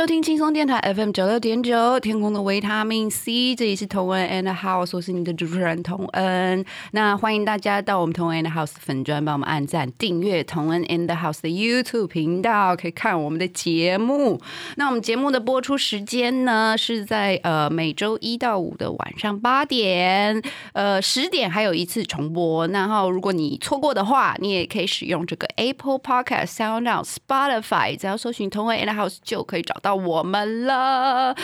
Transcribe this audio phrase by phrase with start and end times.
[0.00, 6.64] 收听轻松电台 FM 九六点九，天空的维他命 C，这里是同恩 and House，我是你的主持人同恩。
[6.92, 14.40] 那欢迎大家到我们同恩 and House 粉专，帮我们按赞、订阅同恩 and House 的 YouTube 频道，可以看我们的节目。
[14.76, 22.66] 那我们节目的播出时间呢，是在呃每周一到五的晚上八点，呃十点还有一次重播。
[22.68, 31.34] 然后如果你错过的话，你也可以使用这个 Apple Podcast、Sound On、Spotify，只要搜寻同恩 and House 就可以找到我们了。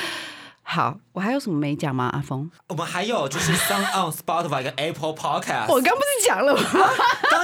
[0.69, 2.11] 好，我还有什么没讲吗？
[2.13, 5.69] 阿峰，我们还有就是 Sound on Spotify 跟 Apple Podcast。
[5.69, 6.61] 我刚不是讲了吗？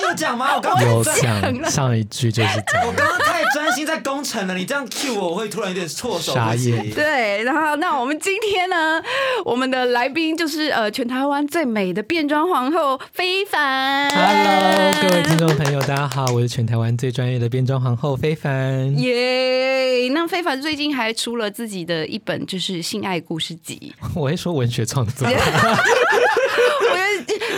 [0.03, 0.57] 刚刚有讲吗？
[0.57, 6.91] 我刚刚有太讲上一句就是这样，我刚刚太专心在工程了，你这样 cue 我，我会突然有点措手傻不及眼。
[6.91, 9.01] 对，然后那我们今天呢，
[9.45, 14.11] 我们的来宾就是呃全台湾最美的变装皇后非凡。
[14.11, 18.99] Hello，各位听众朋友，大家好，我是全台湾最专业的变装皇后非凡。
[18.99, 25.29] 耶那非凡最近还出了自己的一本就是性爱故事集， 我会说文学创作，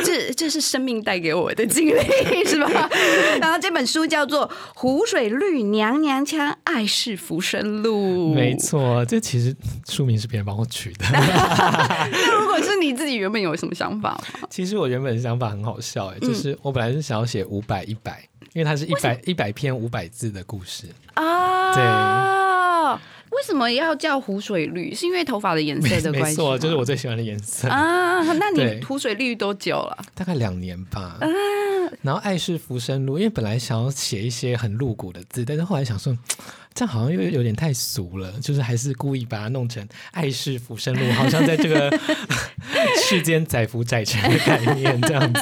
[0.05, 2.91] 这这这是生命带给我的经历，是吧？
[3.41, 8.55] 然后这本书叫做《湖水绿娘娘腔爱是浮生路》，没。
[8.57, 9.55] 错，这其实
[9.89, 11.05] 书名是别人帮我取的。
[11.13, 14.49] 那如果是你自己原本有什么想法吗？
[14.49, 20.87] 其实我原本想法很好笑，嗯哎，就是我本来是想要写五百一百，因为它是一百一百篇五百字的故事。
[21.15, 23.01] 啊，
[23.37, 24.95] 为什么要叫湖水绿？
[24.95, 27.69] 是因为头发的颜色的关系没错，就是我最喜欢的颜色。
[27.69, 28.23] 啊。
[28.35, 29.99] 那你对湖水绿多久了？
[30.15, 31.19] 大概两年吧。
[31.21, 31.27] 啊
[32.03, 36.17] 然后爱是浮生路，因为本来想要写一些很露骨的字，但是后来想说，
[36.75, 41.91] 这样好像又有点太俗了，就是还是故意把它弄成爱是浮生路，好像在这个
[43.09, 45.41] 世间载浮载沉的概念这样子。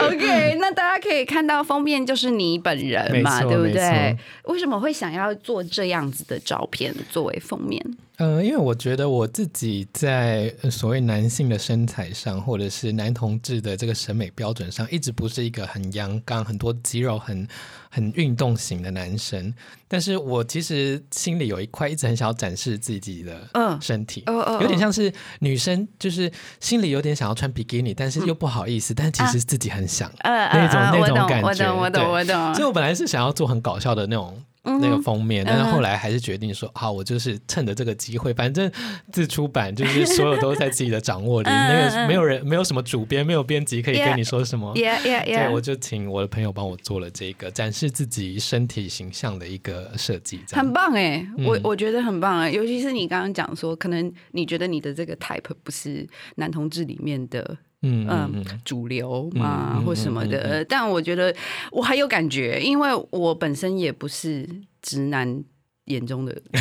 [0.00, 4.18] OK，那大家可以看到封面就是你本人嘛，对不对没？
[4.44, 7.82] 为什么会想要做这样子的照片作为封面？
[8.18, 17.46] 呃，因为我觉得我自己在呃所谓男性的身材上，或者是男同志的这个审美标准上，一直不是一个很阳刚、很多肌肉、很
[17.90, 19.52] 很运动型的男生。
[19.86, 31.48] 但是我其实心里有一块一直很想要展示自己的嗯身体，有点像是女生，就是心里有点想要穿比基尼，但是又不好意思，但其实自己很想、呃那种、那，种感觉。
[31.48, 32.54] 我懂，我懂，对我懂。
[32.54, 34.42] 所以我本来是想要做很搞笑的那种。
[34.80, 38.70] 那个封面，但是后来还是决定说，好，我就是趁着这个机会， 反正
[39.12, 44.74] 自出版就是所有都在自己的掌握里，嗯那个没有人，没有什么主编，没有编辑可以跟你说什么。
[44.74, 45.52] Yeah, yeah, 对，yeah。
[45.52, 51.46] 我就请我的朋友帮我做了这个展示自己身体形象的一个设计，很棒哎，嗯。
[51.46, 56.06] 我我觉得很棒哎，尤其是你刚刚讲说，可能你觉得你的这个 type 不是
[56.36, 60.60] 男同志里面的嗯嗯主流嘛，或什么的。
[60.62, 61.34] 嗯但我觉得
[61.70, 64.48] 我还有感觉，因为我本身也不是
[64.82, 65.44] 直男
[65.86, 66.32] 眼中的。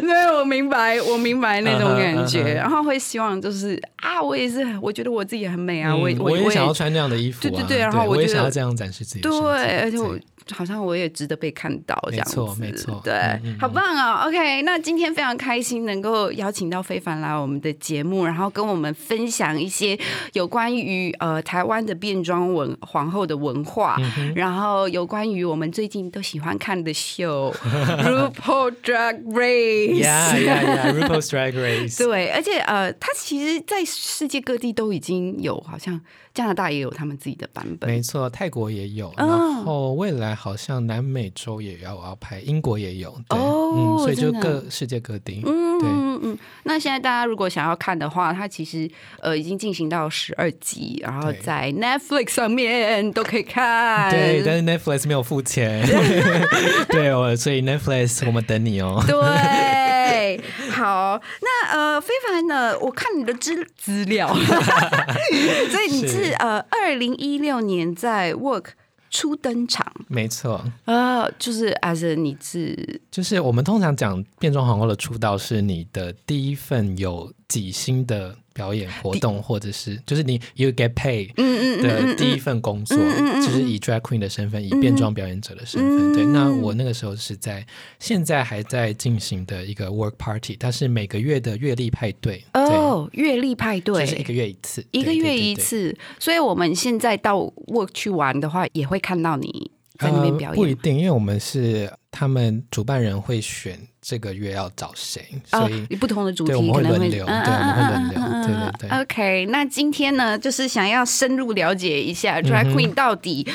[0.00, 9.32] 对，我明白，我明白那种感觉，然后会希望就是啊，我也是，我觉得我自己很美啊，我嗯我也想要穿那样的衣服啊，对对对然后我我也想要这样展示自己对，
[9.80, 10.18] 而且我
[10.50, 13.00] 好像我也值得被看到这样子，没错没错。
[13.02, 14.26] 对，嗯嗯好棒哦。
[14.26, 19.98] OK，那今天非常开心能够邀请到非凡来我们的节目，然后跟我们分享一些
[20.34, 30.02] 有关于呃台湾的变装文皇后的文化，嗯然后有关于我们最近都喜欢看的秀 RuPaul Drag Race。
[30.02, 30.92] Yeah, yeah, yeah.
[30.92, 31.98] RuPaul's Drag Race.
[32.04, 36.00] 对，而且呃，它其实，在世界各地都已经有，好像
[36.32, 37.88] 加拿大也有他们自己的版本。
[37.90, 48.88] 没错，泰国也有，嗯然后未来好像南美洲也要要拍，英国也有，对，哦嗯，所以就各世界各地，嗯对，嗯嗯，那现在大家如果想要看的话，它其实
[49.20, 54.10] 呃已经进行到十二集，然后在 Netflix 上面都可以看。
[54.10, 55.82] 对，但是 Netflix 没有付钱，
[56.88, 59.02] 对哦，所以 Netflix 我们等你哦。
[59.06, 62.78] 对，好，那呃，非凡呢？
[62.80, 68.66] 我看你的资资料， 所以你是是呃，二零一六年在 Work
[69.10, 86.12] 初登场没错，啊，就是 as 你是就是我们通常讲变装皇后的出道是你的第一份有几薪的表演活动，或者是就是你 you get paid 嗯的第一份工作，就是以 drag queen 的身份，以变装表演者的身份。
[86.12, 87.66] 对，那我那个时候是在
[87.98, 95.54] 现在还在进行的一个 work party，它是每个月的月历派对，哦，月历派对，就是一个月一次，一个月一。
[95.54, 97.38] 次，所以我们现在到
[97.68, 100.74] work 去玩的话，也会看到你在那边表呃、不一。
[100.74, 105.20] 定，因为我们是他们主办人会选这个月要找谁，
[105.50, 109.00] 啊所以、不同的主题对我们会轮流，对我们会轮流，对对对。
[109.00, 113.46] OK，那今天呢，就是想要深入了解一下嗯 drag queen 到底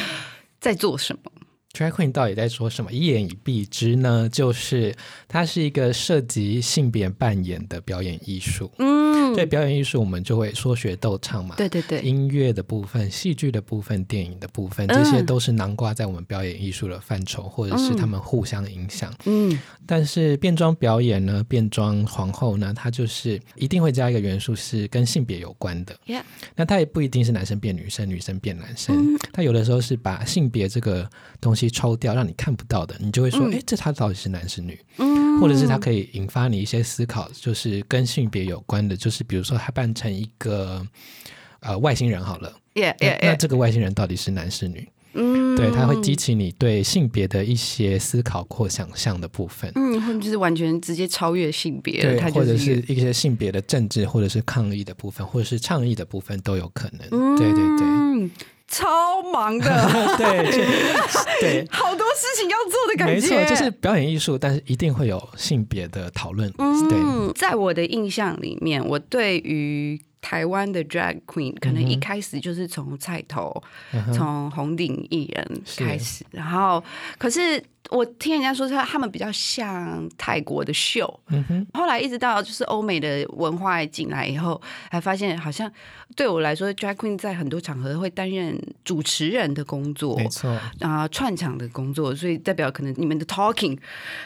[0.59, 1.31] 在做什么。
[1.71, 2.91] Drag Queen 到底在说什么？
[2.91, 4.93] 一言以蔽之呢，就是
[5.27, 8.71] 它是一个涉及性别扮演的表演艺术。
[8.79, 19.13] 嗯，对，表演艺术我们就会说学逗唱嘛，对对对，音乐的部分、戏剧的部分、电影的部分，嗯这些都是囊括在我们表演艺术的范畴，或者是他们互相影响。
[19.25, 19.57] 嗯。
[19.85, 25.95] 但是变装表演呢，变装皇后呢，它就是一定会加一个元素是跟性别有关的。
[26.05, 26.21] ，Yeah，
[26.55, 29.19] 那它也不一定是男生变女生，女生变男生，嗯。
[29.33, 31.09] 它有的时候是把性别这个
[31.41, 33.53] 东西抽掉，让你看不到的，你就会说，嗯。
[33.53, 34.79] 哎、这他到底是男是女？
[34.97, 35.39] 嗯。
[35.39, 40.85] 或者是它可以引发你一些思考，就是跟性别有关的，就是比如说他扮成一个
[41.59, 44.87] 呃外星人好了，，Yeah 那 Yeah 这个外星人到底是男是女？
[45.13, 49.71] 嗯对，他会激起你对性别的一些思考或想象的部分。
[49.73, 57.09] 嗯，或者就是完全直接超越性别了，对，它或者是一些性别的政治，或者是抗议的部分，或者是倡议的部分都有可能。
[57.35, 58.31] 对对对，嗯，
[58.69, 59.65] 超忙的，
[60.17, 60.57] 对，就
[61.41, 63.13] 对， 好多事情要做的感觉。
[63.13, 66.49] 没错，就是表演艺术，但是一定会有性别的讨论。
[66.51, 73.53] 对，嗯，在我的印象里面，我对于台湾的 drag queen 可能一开始就是从菜头、
[74.13, 75.85] 从红顶艺人是。
[75.85, 76.83] 开始，然后
[77.17, 81.19] 可是我听人家说，他他们比较像泰国的秀，
[81.73, 84.61] 后来一直到就是欧美的文化进来以后，
[84.91, 85.71] 才发现好像
[86.15, 88.55] 对我来说，drag queen 在很多场合会担任
[88.89, 90.49] 主持人的工作，没错，
[90.79, 93.77] 啊、串场的工作，所以代表可能你们的 talking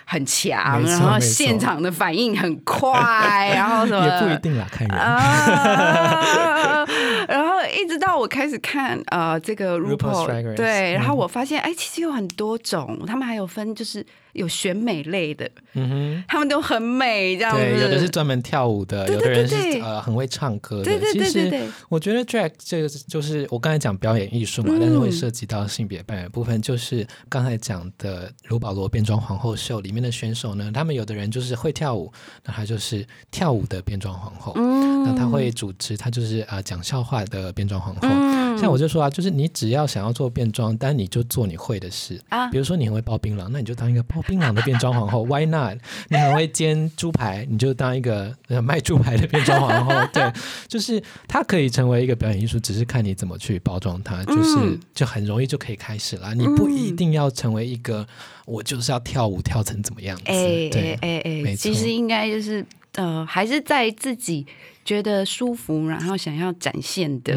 [0.05, 4.97] 很强，然后现场的反应很快，然后什么也不一定啦，看人。
[4.97, 6.85] 啊，
[7.27, 20.83] 然后一直到我开始看呃这个 Race，对，嗯然后我发现哎，其实有很多种，他们还有分就是有选美类的，嗯哼他们都很美这样，子，对，有的是专门跳舞的，对有的人是呃很会唱歌的。
[20.83, 32.11] 对对对对其实对，我觉得 drag 这个就是我刚才讲表演艺术嘛，嗯但是会涉及到性别扮演部分，就是刚才讲的卢保罗变装皇后秀里面的选手呢，他们有的人就是会跳舞，
[32.43, 34.53] 那他就是跳舞的变装皇后。
[34.55, 38.01] 嗯那他会主持，他就是啊、呃讲笑话的变装皇后。
[38.03, 42.21] 嗯像我就说啊，就是你只要想要做变装，但你就做你会的事。
[42.29, 45.77] 啊比如说你很会包槟榔，那你就当一个包槟榔的变装皇后，Why not？
[46.09, 49.93] 你很会煎猪排，你就当一个呃卖猪排的变装皇后。
[50.13, 50.31] 对，
[50.67, 56.33] 就是它可以成为一个表演艺术，只是看你怎么去包装它，就是、嗯就很容易就可以开始啦。
[56.33, 58.05] 你不一定要成为一个
[58.45, 61.21] 我就是要跳舞跳成怎么样子，哎对哎。
[61.23, 62.65] 哎哎，其实应该就是
[62.95, 64.45] 呃，还是在自己
[64.85, 67.33] 觉得舒服，然后想要展现的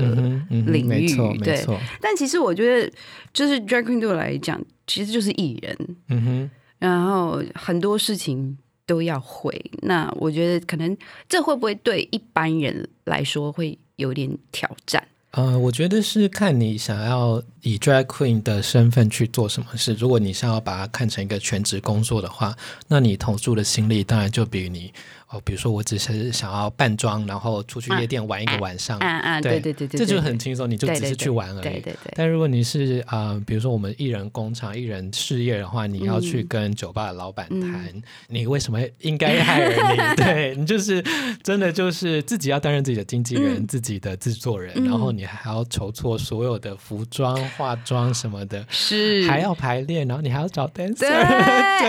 [0.51, 1.57] 领域，没错没对。
[1.63, 2.93] 错，但其实我觉得，
[3.33, 6.51] 就是 drag queen 对我来讲，其实就是艺人，嗯哼，
[6.87, 9.71] 然后很多事情都要会。
[9.83, 10.97] 那我觉得可能
[11.29, 15.07] 这会不会对一般人来说会有点挑战？
[15.33, 19.93] 呃，我觉得是看你想要以 drag queen 的身份去做什么事。
[19.95, 22.57] 如果你想要把它看成一个全职工作的话，
[22.89, 24.91] 那你投注的心力当然就比你
[25.29, 31.63] 哦，比如说我只是想要扮装，然后出去夜店玩一个晚上，啊啊，对对对对，这就很轻松，你就只是去玩而已。
[31.63, 32.13] 对对对。
[32.15, 37.93] 但如果你是啊、呃比如说我们艺人工厂、艺人事业的话，你要去嗯跟酒吧的老板谈，
[38.29, 40.17] 你为什么应该害你？
[40.23, 41.03] 对你就是
[41.43, 51.01] 真的就是自己要担任自己的经纪人、嗯自己的制作人，嗯然后你还要筹措所有的服装、化妆什么的，是还要排练，然后你还要找 dancer。
[51.07, 51.89] 对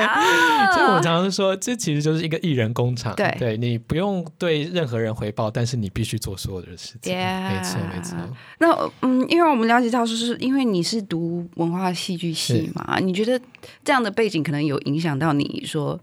[0.74, 3.14] 所以我常常说，这其实就是一个艺人工厂。
[3.16, 3.27] 对
[3.60, 7.16] 你不用对任何人回报，但是你必须做所有的事情。
[7.16, 8.18] 没错，没错。
[8.60, 13.40] 那嗯，因为我们了解到，就是因为你是读文化戏剧系嘛，你觉得
[13.84, 16.00] 这样的背景可能有影响到你说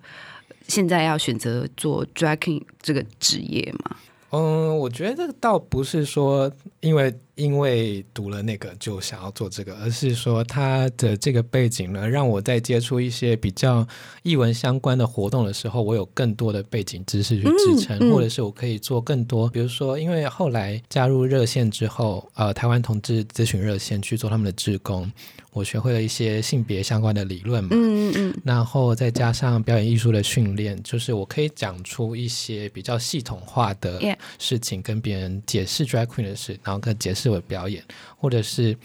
[0.67, 3.97] 现在要选择做 drag king 这个职业吗？
[4.31, 6.51] 嗯，我觉得倒不是说
[6.81, 13.87] 因为因为读了那个就想要做这个，而是说他的这个背景呢，让我在接触一些比较
[14.23, 18.13] 译文相关的活动的时候，我有更多的背景知识去支撑，嗯嗯。
[18.13, 25.11] 或者是我可以做更多，比如说，因为后来加入热线之后，呃，台湾同志咨询热线去做他们的志工，
[25.55, 34.01] 我学会了一些性别相关的理论嘛，嗯嗯嗯，然后再加上表演艺术的训练，就是我可以讲出一些比较系统化的
[34.39, 37.83] 事情，跟别人解释 drag queen 的事，然后跟解释我的表演，
[38.19, 38.77] 或者是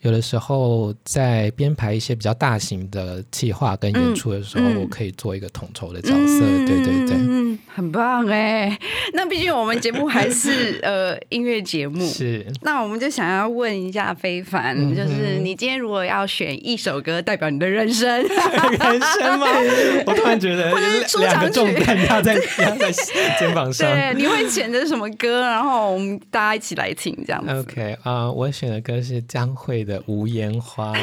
[0.00, 6.40] 有的时候在编排一些比较大型的计划跟演出的时候，嗯嗯我可以做一个统筹的角色。
[6.66, 8.76] 对对对，嗯，很棒哎。
[9.12, 12.44] 那毕竟我们节目还是呃音乐节目，是。
[12.62, 19.48] 那我们就想要问一下非凡，就是你今天如果要选一首歌代表你的人生，人生吗？
[20.06, 22.92] 我突然觉得或者是出两个重曲担压在压在
[23.36, 23.90] 肩膀上。
[23.90, 25.40] 对，你会选择什么歌？
[25.40, 27.52] 然后我们大家一起来听这样子。
[27.52, 30.92] OK 啊、我选的歌是江蕙的《无言花》。
[30.94, 31.00] OK，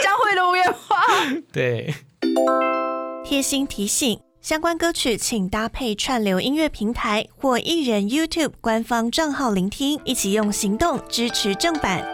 [0.00, 0.96] 将会的无言花。
[1.52, 1.92] 对，
[3.24, 12.04] 贴心提醒：相关歌曲请搭配串流音乐平台或艺人 YouTube 官方账号聆听，一起用行动支持正版。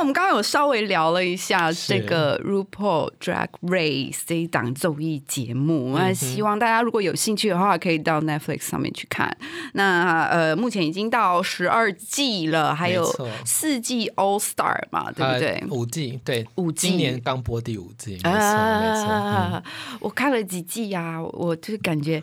[0.00, 9.36] 我们刚刚有稍微聊了一下是这个 RuPaul Drag Race 这一档综艺节目，那、希望大家如果有兴趣的话，可以到 Netflix 上面去看。
[9.74, 13.04] 那呃，目前已经到十二季了，还有
[13.44, 15.48] 四季 All Star 嘛，对不对？
[15.50, 19.62] 呃五季，对，五季今年刚播第五季，没错、没错。
[20.00, 22.22] 我看了几季啊，我就是感觉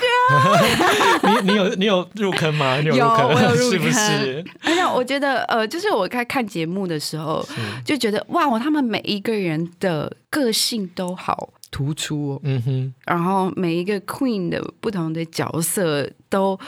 [1.44, 2.78] 你你有你有入坑吗？
[2.80, 4.44] 你有有入坑，我有入 是不坑是？
[4.62, 7.44] 而且我觉得，呃，就是我在看节目的时候，
[7.84, 16.58] 就觉得哇，他们每一个人的个性都好突出哦，嗯哼，然后每一个 queen 的不同的角色都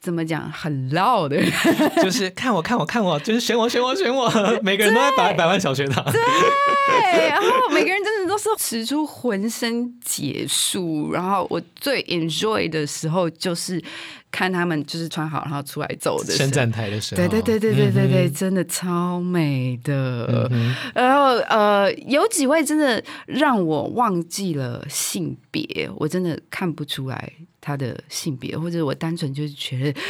[0.00, 1.36] 怎么讲，很唠的，
[2.02, 4.28] 就是看我看我看我，就是选我选我选我，
[4.62, 6.02] 每个人都在百百万小学堂。
[6.10, 6.20] 对，
[7.28, 13.82] 然后每个人真的都是使出浑身解数，然后我最 enjoy 的时候就是
[14.30, 16.32] 看他们就是穿好然后出来走的。
[16.32, 20.48] 伸展台的时候，对对对对对对对，嗯真的超美的。
[20.50, 27.30] 嗯然后呃，有几位真的让我忘记了性别，我真的看不出来
[27.60, 30.00] 她的性别，或者我单纯就是觉得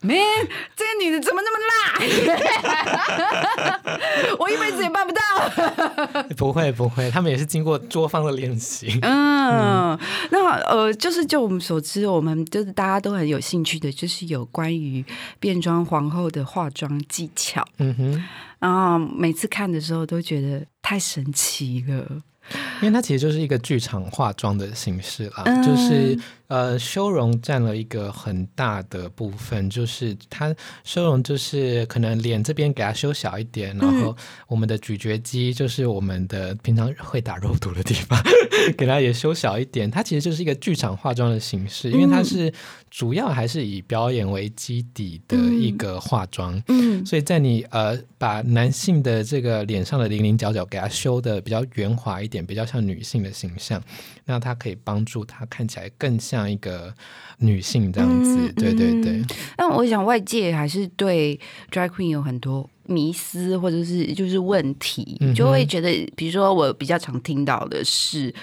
[0.00, 0.18] ，man，
[0.76, 1.74] 这个女的怎么那么辣？
[4.38, 5.20] 我一辈子也办不到。
[6.36, 8.98] 不会不会，他们也是经过多方的练习。
[9.02, 9.98] 嗯，
[10.30, 15.04] 那呃，就是就我们所知，我们就是大家都很有兴趣的，就是有关于
[15.38, 17.64] 变装皇后的化妆技巧。
[17.78, 18.24] 嗯哼，
[18.58, 22.22] 然后每次看的时候都觉得太神奇了。
[22.82, 26.14] 因为它其实就是一个剧场化妆的形式啦，嗯就是
[26.48, 34.14] 呃，修容占了一个很大的部分，就是它修容就是可能脸这边给它修小一点，然后
[34.46, 38.22] 我们的咀嚼肌就是我们的平常会打肉毒的地方，
[38.76, 39.90] 给它也修小一点。
[39.90, 42.52] 它其实就是一个剧场化妆的形式，因为它是
[42.90, 46.62] 主要还是以表演为基底的一个化妆。
[46.68, 53.82] 嗯所以在你呃把男性的这个脸上的零零角角给它修的比较圆滑一点，比较像女性的形象，
[54.24, 56.92] 那它可以帮助它看起来更像一个
[57.38, 58.36] 女性这样子。
[58.36, 59.24] 嗯对对对，
[59.56, 61.38] 但我想外界还是对
[61.70, 68.34] drag queen 有很多迷思或者是就是问题，嗯就会觉得，比如说我比较常听到的是。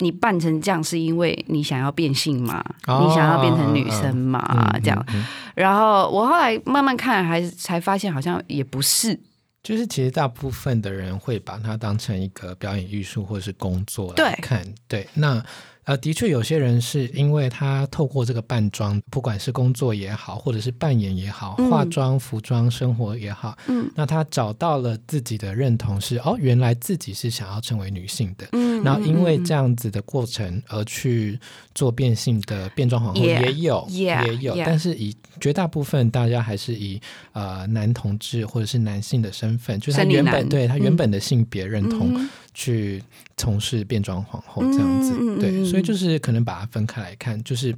[0.00, 2.62] 你扮成这样是因为你想要变性吗？
[2.86, 4.46] 哦你想要变成女生吗？
[4.74, 5.24] 嗯这样，嗯嗯
[5.54, 9.18] 然后我后来慢慢看，还是才发现好像也不是。
[9.62, 14.62] 就是其实大部分的人会把它当成一个表演艺术或是工作对来看。
[14.86, 15.42] 对，那
[15.86, 21.70] 呃，的确有些人是因为他透过这个扮装，不管是工作也好，或者是扮演也好，嗯。
[21.70, 23.88] 化妆、服装、生活也好，嗯。
[23.94, 28.48] 那他找到了自己的认同是哦，原来自己是想要成为女性的。
[28.52, 28.82] 嗯。
[28.82, 31.38] 然后因为这样，子的过程而去
[31.74, 34.64] 做变性的变装皇后也有 yeah, 也有 yeah.
[34.66, 37.00] 但是以绝大部分大家还是以
[37.32, 43.02] 呃男同志或者是男性的身份，就是他原本对他原嗯本的性别认同嗯去
[43.36, 47.74] 从事变装皇后这样子，嗯嗯嗯对，嗯所以就是可能把它分开来看，就是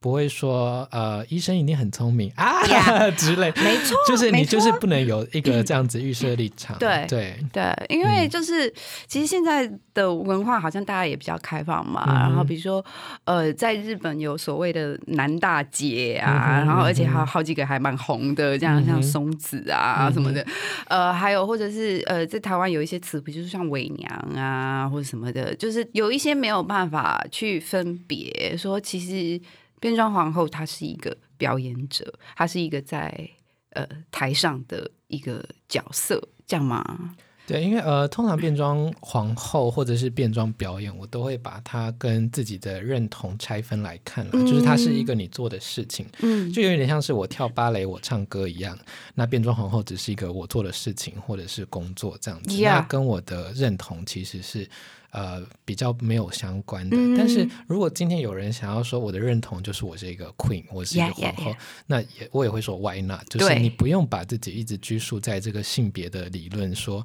[0.00, 8.72] 不会说呃医生一定很聪明啊 Yeah 之类，没错，就是你就是不能有一个这样子预设立场，对对，对，因为就是、
[9.08, 12.84] 其实现在的文化好像大家也比较开放嘛，嗯然后比如说
[13.24, 20.46] 呃，在日本有所谓的男大姐啊，嗯然后而且还有好几个还蛮红的，这样、嗯像松子啊、什么的，
[20.86, 29.40] 呃，还有或者是呃，在台湾有一些词，比如说像伪娘啊或者什么的，就是有一些没有办法去分别说其实。
[29.80, 33.28] 变装皇后她是一个表演者，她是一个在
[33.70, 37.14] 呃台上的一个角色，这样吗？
[37.46, 48.78] 对，因为呃，通常变装皇后或者是变装表演，我都会把它跟自己的认同拆分来看了，就是它是一个你做的事情，嗯就有点像是我跳芭蕾、我唱歌一样。
[49.14, 54.68] 那变装皇后只是一个我做的事情或者是工作这样子那跟我的认同其实是。
[55.10, 56.96] 呃，比较没有相关的。
[56.96, 63.22] 嗯但是如果今天有人想要说我的认同就是我是一个 queen，我是一个 Yeah, yeah, 皇后那也我也会说 why not？
[63.28, 67.04] 就是你不用把自己一直拘束在这个性别的理论说。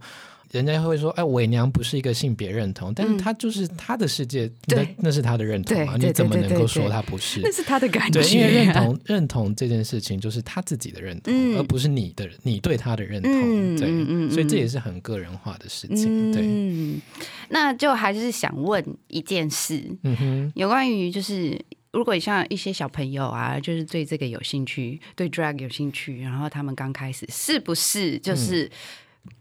[0.53, 5.93] 人家会说：“哎，伪娘不是一个性别认同，但是她就是她的世界，那对那是她的认同嘛？
[5.98, 7.41] 对对你怎么能够说对她不是？
[7.43, 13.31] 那是她的感觉，对，因为认同认同这件事情就是她自己的认同，嗯而不是你的你对她的认同。
[13.33, 16.31] 嗯对，所以这也是很个人化的事情。
[16.31, 17.01] 对，嗯，
[17.50, 21.60] 那就还是想问一件事，嗯哼，有关于就是。
[21.93, 28.67] 如果像一些小朋友啊，就是对这个有兴趣，对 drag 有兴趣，然后他们刚开始，是不是就是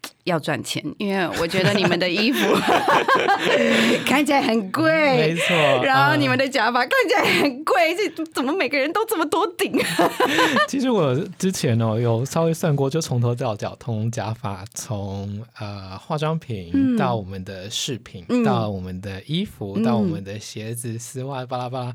[0.25, 0.80] 要赚钱？
[0.99, 2.54] 因为我觉得你们的衣服
[4.06, 4.85] 看起来很贵。
[4.92, 5.56] 没，错。
[5.85, 7.75] 然后你嗯们的假发看起来很贵，
[8.16, 9.73] 这怎么每个人都这么多顶？
[10.68, 16.97] 其实我之前哦有稍微算过，就从头到脚，从假发，从呃化妆品、嗯。
[16.97, 18.44] 到我们的饰品，嗯。
[18.44, 19.82] 到我们的衣服，嗯。
[19.82, 21.87] 到我们的鞋子、丝袜，巴拉巴拉，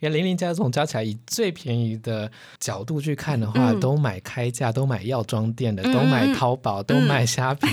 [0.00, 3.78] 因为零零加总加起来，以最便宜的角度去看的话，嗯。
[3.78, 6.34] 都买开价，都买药妆店的，嗯都买嗯。
[6.34, 7.66] 淘宝，都买虾皮，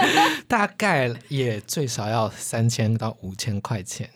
[0.46, 4.08] 大概也最少要三千到五千块钱。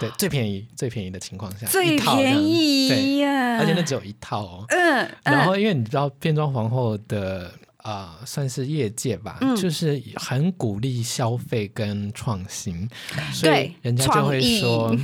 [0.00, 4.64] 对，最便宜最便宜的情况下，最便，宜呀、而且那只有一套哦。
[4.68, 12.88] 嗯，然后，因为你知道变装皇后的啊、呃算是业界吧，嗯就是很鼓励消费跟创新，
[13.32, 14.96] 所以对人家就会说。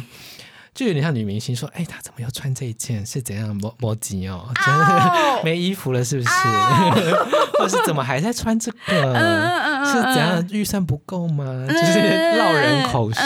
[0.75, 3.05] 就有点像女明星说：“哎，她怎么又穿这一件？
[3.07, 4.49] 是怎样摩摩吉哦？
[4.65, 5.13] 真的
[5.45, 6.31] 没衣服了是不是？
[7.59, 9.75] 或是怎么还在穿这个？
[9.87, 11.45] 是怎样预算不够吗？
[11.69, 12.01] 就是
[12.37, 13.21] 落人口舌。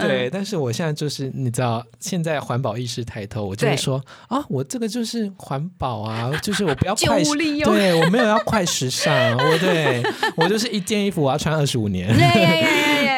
[0.00, 7.22] 对，但是我现在就是你知道，现在环保意识抬头，我就会对说啊，我这个就是环保啊，就是我不要快
[7.64, 10.02] 对我没有要快时尚，我对
[10.36, 12.08] 我就是一件衣服我要穿二十五年。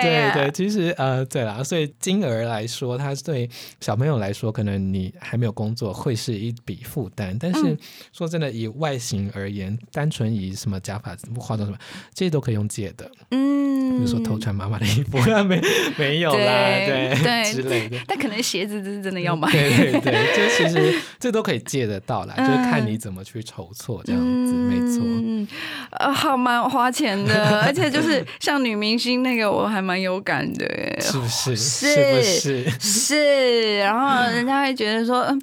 [0.02, 3.48] 对对，其实呃，对啦，所以金额来说，它对
[3.80, 7.36] 小朋友来说，可能你还没有工作，会是一笔负担。
[7.38, 7.78] 但是、嗯
[8.12, 11.78] 说真的，以外形而言，单纯以什么假发、化妆什么，
[12.14, 13.10] 这些都可以用借的。
[13.30, 15.60] 嗯，比如说偷穿妈妈的衣服，没
[15.96, 17.98] 没有啦，对对对 之类的。
[18.06, 19.50] 但可能鞋子这是真的要买。
[19.52, 25.04] 对对对，就其实这都可以借得到啦，嗯就是看你怎么去筹措这样子，没错。
[25.50, 30.66] 嗯，呃，好蛮花钱的，而且就是像女明星那个，我还蛮有感的，
[31.00, 31.56] 是不是？
[31.56, 32.80] 是是是？
[32.80, 35.40] 是，然后人家会觉得说，嗯，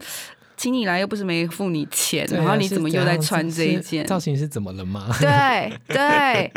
[0.56, 4.06] 请你来又不是没付你钱，啊然后你怎么又在穿这一件？
[4.06, 5.08] 造型是怎么了吗？
[5.20, 6.52] 对对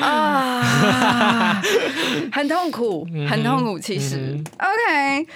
[0.00, 1.60] 啊，
[2.32, 3.78] 很痛苦，很痛苦。
[3.78, 5.26] 其实、嗯 OK，因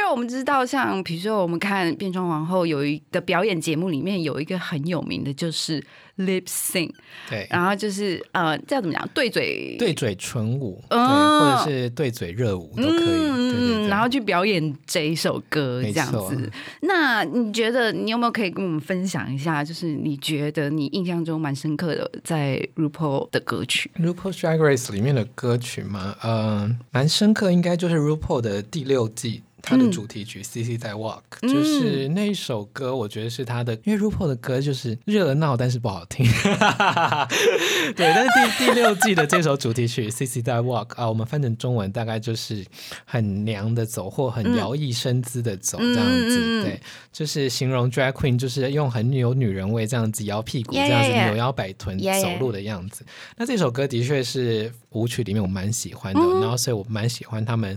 [0.00, 5.82] 为我们知道，像比如说我们看变装皇后有一的表演节目里面有一个很有名的，就是
[6.18, 6.90] lip sync，
[7.28, 7.46] 对。
[7.50, 9.08] 然后就是呃，这样怎么讲？
[9.14, 13.88] 对嘴对嘴唇舞，对，嗯或者是对嘴热舞都可以，对对对。
[13.88, 16.50] 然后去表演这一首歌没这样子。
[16.82, 19.62] 那你觉得你有没有可以跟我们分享一下？
[19.64, 29.42] 就是你觉得你印象中蛮深刻的在 RuPaul 的歌曲？RuPaul's Drag Race 里面的歌曲嘛，呃，蛮深刻，应该就是 RuPaul 的第六季。
[29.62, 36.26] 它的主题曲《CC 在 Walk》嗯就是那一首歌，我觉得是他的，因为 RuPaul 的歌就是热闹，但是不好听。
[37.94, 42.64] 对，但是第第六季的这首主题曲《CC 在 Walk》啊，我们翻成中文大概就是
[43.04, 46.62] 很娘的走，或很摇曳身姿的走这样子。
[46.62, 46.80] 对，
[47.12, 53.04] 就是形容 Drag Queen，就是用很有女人味这样子摇屁股，这样子.扭腰摆臀.走路的样子。
[53.36, 57.72] 那这首歌的确是舞曲里面我蛮喜欢的，嗯然后所以我蛮喜欢他们，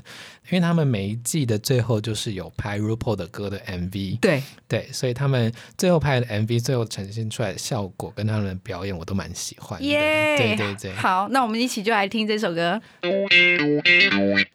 [0.49, 9.85] 因为他们每一季的最后就是有拍 RuPaul 的歌的 MV，对，对，所以他们最后拍的 MV 最后呈现出来的效果跟他们的表演我都蛮喜欢的。
[9.85, 12.81] 耶、对对对，好，那我们一起就来听这首歌。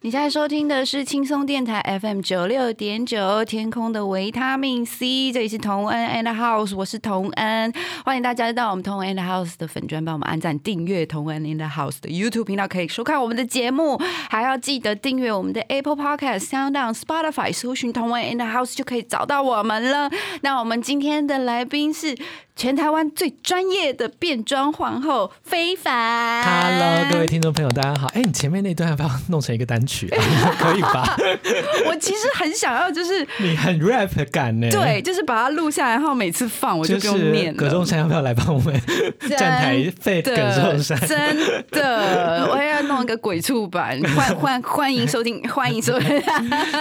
[0.03, 7.73] 你现在收听的是轻松电台 FM 九六点九，天空的维他命 C，这里是童恩 and House，我是童恩，
[8.05, 20.09] 欢迎大家到我们童恩 and House 的粉专，帮我们按赞订阅童恩 and House 的 YouTube 频道，可以收看我们的节目，还要记得订阅我们的 Apple Podcast、Sound On、Spotify，搜寻同文 in the House 就可以找到我们了。
[20.43, 22.17] 那我们今天的来宾是
[22.61, 26.45] 全台湾最专业的变装皇后非凡。
[26.45, 28.07] Hello，各位听众朋友，大家好。
[28.09, 30.21] 哎，你前面那段要不要弄成一个单曲啊？
[30.61, 31.17] 可以吧？
[31.89, 34.69] 我其实很想要，就是你很 rap 感呢。
[34.71, 37.57] 对，就是把它录下来，然后每次放我就用念。
[37.57, 38.79] 葛仲山要不要来帮我们
[39.39, 41.01] 站台费葛仲山？
[41.09, 41.39] 真
[41.73, 46.23] 的，我要弄一个鬼畜版，欢欢欢迎收听，欢迎收听。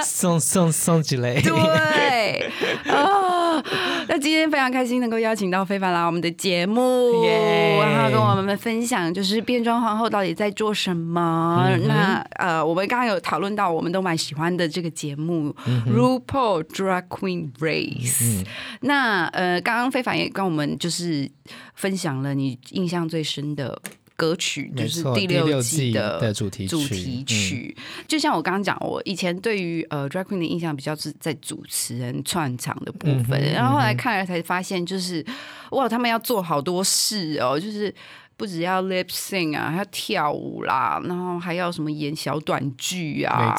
[0.03, 1.41] 送送送几类？
[1.41, 2.51] 对，
[2.89, 3.63] 哦，
[4.09, 11.69] 那今天非常开心能够邀请到非凡来我们的节目耶然后跟我们分享就是变装皇后到底在做什么。
[11.85, 15.55] 那呃，我们刚刚有讨论到，我们都蛮喜欢的这个节目、
[15.85, 18.43] RuPaul Drag Queen Race。
[18.81, 21.29] 那呃，刚刚非凡也跟我们就是
[21.75, 23.79] 分享了你印象最深的。
[24.19, 26.77] 歌曲就，是第第六季季的的主题主
[27.25, 27.73] 曲。
[28.05, 35.25] 就像我刚刚讲，我以前对于呃 drag queen 的印象比较是在主持人串场的部分，嗯然后后来看了才发现，就是
[35.71, 37.95] 哇，他们要做好多事哦，就是。
[38.39, 43.53] 不只要 lip sync 啊，还要跳舞啦，然后还要什么演小短剧啊，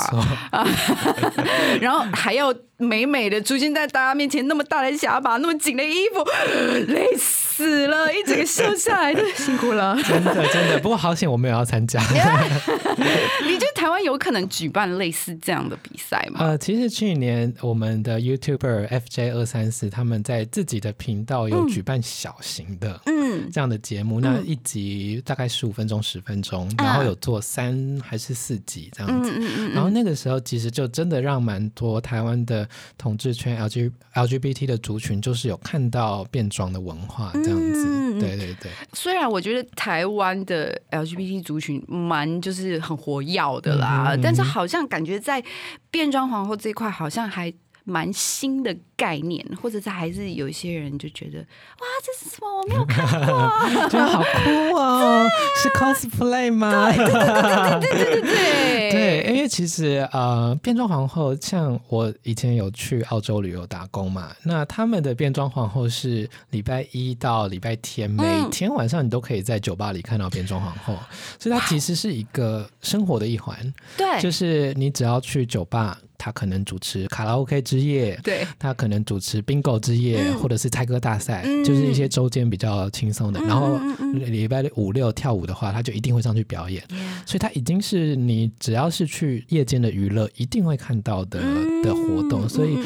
[1.82, 6.24] 然后还要美美的出现在大家面前，那么大的下巴，那么紧的衣服，
[6.92, 9.96] 累死了，一整个秀下来，真的辛苦了。
[10.02, 10.78] 真的真的。
[10.80, 12.00] 不过好险我没有要参加。
[13.44, 16.40] 你觉得台湾有可能举办类似这样的比赛吗？
[16.40, 23.00] 呃，其实去年我们的 YouTuber FJ 二三四他们在自己的频道有举办小型的。
[23.06, 29.30] 嗯，这样的节目，那一集大概十五分钟、十分钟，然后有做三还是四集这样子。
[29.74, 37.86] 然后那个时候其实就真的让蛮多台湾的同志圈 LG LGBT 的族群，就是有看到变装的文化这样子。
[37.88, 45.42] 嗯对对对，虽然我觉得台湾的 LGBT 族群蛮就是很活跃的啦，但是好像感觉在
[45.90, 47.50] 变装皇后这一块好像还
[47.84, 52.60] 蛮新的概念，或者是还是有一些人就觉得哇，这是什么？
[52.60, 53.88] 我没有看过。
[53.88, 55.26] 觉得好酷哦！
[55.56, 56.92] 是 cosplay 吗？
[56.92, 58.20] 对对
[58.92, 70.94] 对，因为其实呃，变装皇后，像我以前有去澳洲旅游打工嘛，那他们的变装皇后是礼拜一到礼拜天，每天晚上你都可以在酒吧里看到变装皇后，
[71.38, 73.56] 所以它其实是一个生活的一环，
[73.96, 78.18] 对就是你只要去酒吧，他可能主持卡拉 OK 之夜。
[78.22, 83.40] 对他可能主持 bingo 之夜，嗯或者是猜歌大赛，嗯就是一些周间比较轻松的。
[83.40, 83.80] 嗯然后
[84.12, 86.82] 礼拜五六跳舞的话，他就一定会上去表演。
[87.24, 91.40] 所以他已经是你只要是去夜间的娱乐，一定会看到的、
[91.82, 92.48] 的活动。
[92.48, 92.76] 所以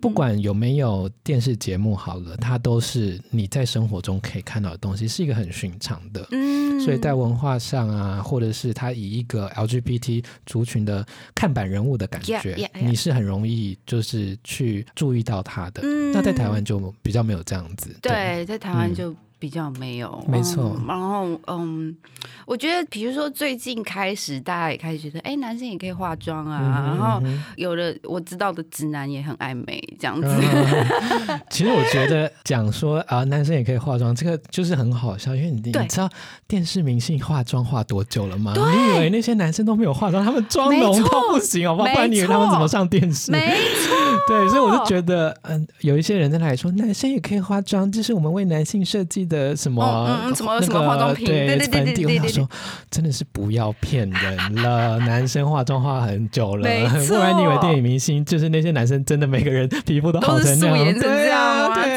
[0.00, 6.26] 不管有没有电视节目好了，它都是你在生活中可以看到的东西，是一个很寻常的。
[6.32, 12.88] 嗯所以在文化上啊，或者是他以一个 LGBT 族群的看板人物的感觉 Yeah, yeah, yeah.
[12.88, 15.80] 你是很容易就是去注意到他的。
[15.82, 17.96] 嗯那在台湾就比较没有这样子。
[18.02, 21.96] 对，在台湾嗯就比较没有，没错嗯然后，嗯，
[22.44, 26.84] 我觉得，比如说最近开始，大家也开始觉得，哎，男生也可以化妆啊。
[26.86, 27.20] 然后
[27.56, 30.28] 有的我知道的直男也很爱美，这样子。
[30.28, 36.08] 嗯 其实我觉得讲说啊，男生也可以化妆，这个就是很好笑，因为你你知道
[36.46, 38.52] 电视明星化妆化多久了吗？
[38.54, 41.88] 你以为那些男生都没有化妆，他们妆浓没错到不行，好不好？
[41.88, 43.32] 没不然你以为他们怎么上电视？
[43.32, 43.96] 没错，
[44.28, 51.80] 对，所以我就觉得，嗯，有一些人在那里说，男生也可以化妆，这是我们为男性设计的什么、什么什么化妆品对对对对。
[51.84, 52.48] 对对对我想说，
[52.90, 56.68] 真的是不要骗人了， 男生化妆化很久了，
[57.08, 60.92] 不然你以为电影明星就是那些男生真的每个人皮肤都好成那样？
[61.00, 61.72] 对啊？
[61.72, 61.96] 对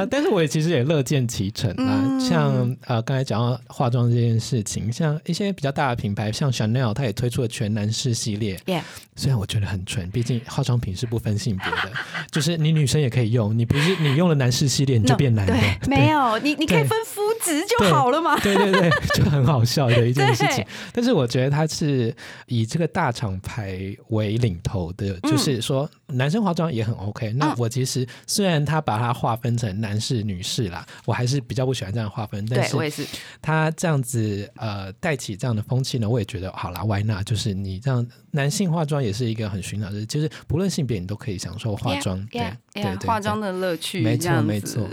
[0.00, 2.00] 啊，但是我也其实也乐见其成啊。
[2.04, 8.56] 嗯像呃刚才讲到化妆这件事情，像一些比较大的品牌，像 Chanel，它也推出了全男士系列。
[8.66, 8.82] Yeah
[9.16, 11.90] 虽然我觉得很纯，毕竟化妆品是不分性别的，
[12.30, 18.38] 就是你女生也可以用，你不是你用了男士系列你就变男的，对，没有，你你可以分肤质就好了嘛。
[18.40, 20.64] 对对对，就很好笑的一件事情。
[20.92, 22.14] 但是我觉得它是
[22.46, 27.32] 以这个大厂牌为领头的，嗯就是说男生化妆也很 OK。
[27.34, 32.46] 那我其实虽然他把它划分成男士、女士啦，我还是比较不喜欢这样划分。
[32.50, 33.06] 但是对我也是，
[33.40, 37.24] 他这样子呃带起这样的风气呢，我也觉得好啦，Why not？
[37.24, 42.24] 就是你这样男性化妆也是一个很寻常的，就是不论性别你都可以享受化妆。
[42.30, 42.40] 对
[42.72, 44.84] Yeah, 对化妆的乐趣，没错没错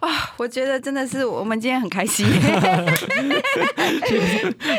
[0.00, 0.08] 啊！
[0.36, 2.24] 我觉得真的是我们今天很开心，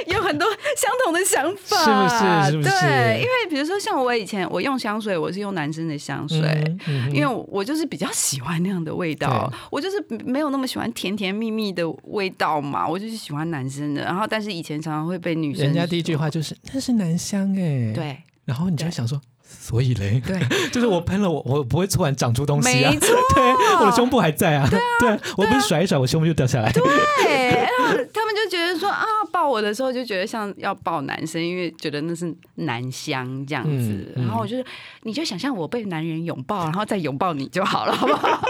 [0.07, 2.19] 有很多相同的想法，是不是
[2.51, 6.39] 是不是对，因为比如说像我以前我用香水，我是用男生的香水。
[6.39, 14.01] 嗯嗯因为我就是比较喜欢那样的味道，我就是没有那么喜欢甜甜蜜蜜的味道嘛，我就是喜欢男生的。
[14.03, 20.39] 然后，但是以前常常会被女生人家第一句话就是那是男香哎，，对，然后你就会想说所以嘞，对，
[20.71, 22.91] 就是我喷了我，我不会突然长出东西啊，
[23.35, 24.69] 对，我的胸部还在啊，
[24.99, 27.60] 对啊，我不是甩一甩，我胸部就掉下来，对，
[28.13, 33.69] 他们就觉得说啊，抱我的时候就觉得像要抱男生，因为觉得那是男香这样子。
[33.69, 34.57] 嗯嗯然后我就
[35.03, 38.41] 你就想象我被男人拥抱，然后再拥抱你就好了，好不好？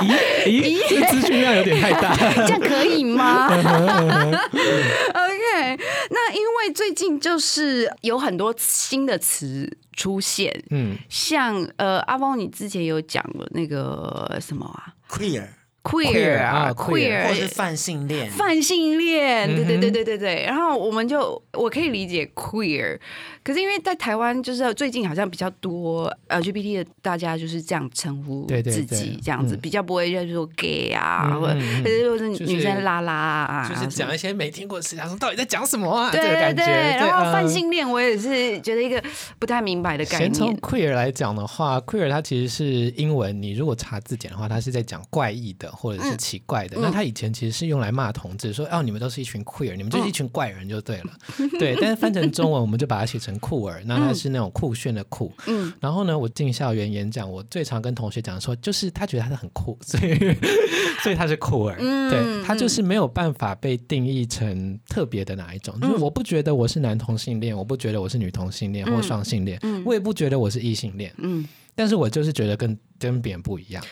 [0.00, 0.14] 咦
[0.46, 4.34] 咦，这资讯量有点太大，这样可以吗嗯？
[5.14, 5.78] OK，
[6.10, 15.46] 那因为最近就是有很多新的词出现，嗯，像呃阿峰，你之前有讲了那个什么啊 queer
[15.84, 20.42] queer 啊啊，queer 或是泛性恋，泛性恋，对对对对对对。
[20.46, 22.98] 然后我们就我可以理解 queer，
[23.44, 36.10] 可是因为在台湾就是最近好像比较多 LGBT 的大家就是这样称呼对对自己这样子，嗯比较不会就是说 gay 啊，或者嗯嗯嗯或者就是就是女生拉拉啊，就是讲一些没听过的词，他说到底在讲什么啊？
[36.10, 36.64] 对对对。
[36.64, 39.02] 然后嗯泛性恋我也是觉得一个
[39.38, 40.56] 不太明白的概念从。
[40.56, 42.64] queer 来讲的话，queer 它其实是
[42.96, 46.76] 英文，你如果查字典的话，它是在讲怪异的或者是奇怪的。
[46.78, 46.82] 嗯。
[46.82, 51.12] 那他以前其实是用来骂同志，说哦你们都是一群 queer，你们嗯就是一群怪人就对了。
[51.58, 55.32] 对，但是翻成中文我们就把它写成酷儿，那它是那种酷炫的酷。
[55.46, 60.16] 嗯，然后呢，我进校园演讲，我最常跟同学讲说，就是他觉得他是很酷， 所以
[61.02, 61.76] 所以他是酷儿。
[61.78, 69.82] 嗯对他就是没有办法被定义成特别的哪一种，就是我不觉得我是男同性恋，我不觉得我是女同性恋或双性恋，嗯。
[69.84, 73.84] 我也不觉得我是异性恋，嗯，但是我就是觉得跟跟别人不一样。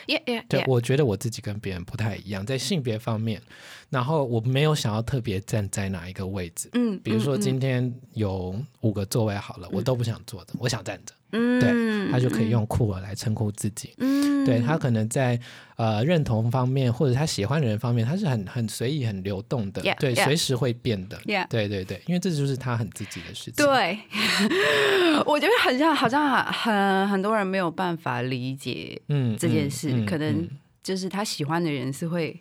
[0.47, 3.41] 对，我觉得我自己跟别人不太一样，在性别方面，
[3.89, 6.69] 然后我没有想要特别站在哪一个位置。
[6.73, 13.93] 嗯，比如说嗯今天有五个座位好了，我都不想坐着，我想站着，嗯对他就可以用酷我来称呼自己。
[13.97, 15.39] 嗯对他可能在
[15.77, 20.23] 呃认同方面，或者他喜欢的人方面，他是很很随意、很流动的 Yeah, 对 yeah.
[20.25, 21.47] 随时会变的 Yeah.
[21.47, 23.65] 对对对，因为这就是他很自己的事情。
[23.65, 23.99] 对，
[25.25, 30.49] 我觉得很像，好像很很多人没有办法理解嗯，这件事，嗯嗯可能嗯
[30.83, 32.37] 就是他喜欢的人是会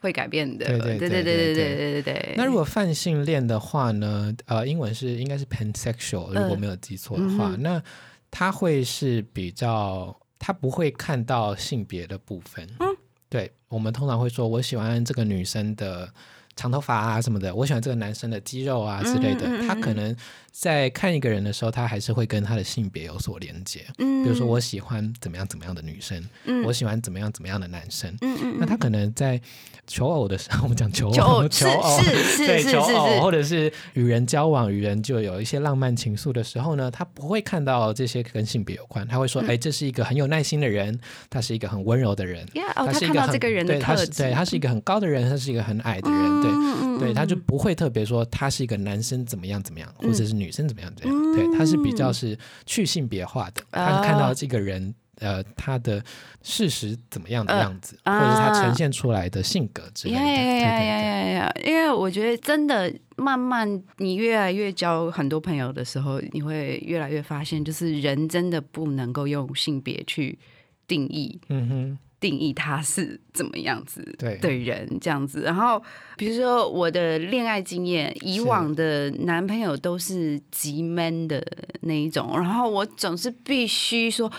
[0.00, 0.66] 会改变的。
[0.66, 2.34] 对对对对对对对对对。
[2.36, 4.34] 那如果泛性恋的话呢？
[4.46, 7.82] 呃，英文是应该是 pansexual，如果没有记错的话，嗯那
[8.30, 12.68] 他会是比较，他不会看到性别的部分。
[12.80, 12.86] 嗯，
[13.28, 16.12] 对，我们通常会说，我喜欢这个女生的
[16.56, 19.46] 长头发啊什么的，我喜欢这个男生的肌肉啊之类的。
[19.46, 20.14] 嗯嗯嗯他可能
[20.60, 23.86] 在看一个人的时候，他还是会跟他的性别有所连接。
[23.98, 28.12] 嗯比如说，我喜欢怎么样怎么样的女生，嗯我喜欢怎么样怎么样的男生。
[28.22, 29.40] 嗯嗯那他可能在
[29.86, 40.98] 求偶的时候， 我们讲求求偶求偶是是对求是是偶，或，者是与人交往、与人就有一些浪漫情愫的时候呢，他不会看到这些跟性别有关，他会嗯说：“哎、这是一个很有耐心的人，
[41.30, 42.44] 他是一个很温柔的人。”
[42.74, 46.50] 他是一个这个人的对他特质，是对他是一个很高的人，他是一个很矮的人，对。
[46.98, 51.22] 对，他就嗯不会特别说他是一个男生怎么样怎么样，或者是女生怎么样怎么样。
[51.22, 56.02] 嗯对，他是比较是去性别化的，他是看哦到这个人呃他的
[56.42, 60.20] 事实怎么样的呃样子，或者是他啊呈现出来的性格之类的。
[60.20, 61.70] 呀呀对对对！
[61.70, 70.38] 因为我觉得真的，慢慢你越来越交很多朋友的时候，你会越来越发现，就是人真的不能够用性别去
[70.86, 75.42] 定义嗯哼，定义他是怎么样子对的人这样子。
[75.42, 75.82] 然后
[76.16, 81.44] 比如说我的恋爱经验，以往的男朋友都是极 man 的
[81.82, 84.30] 那一种，然后我总是必须说。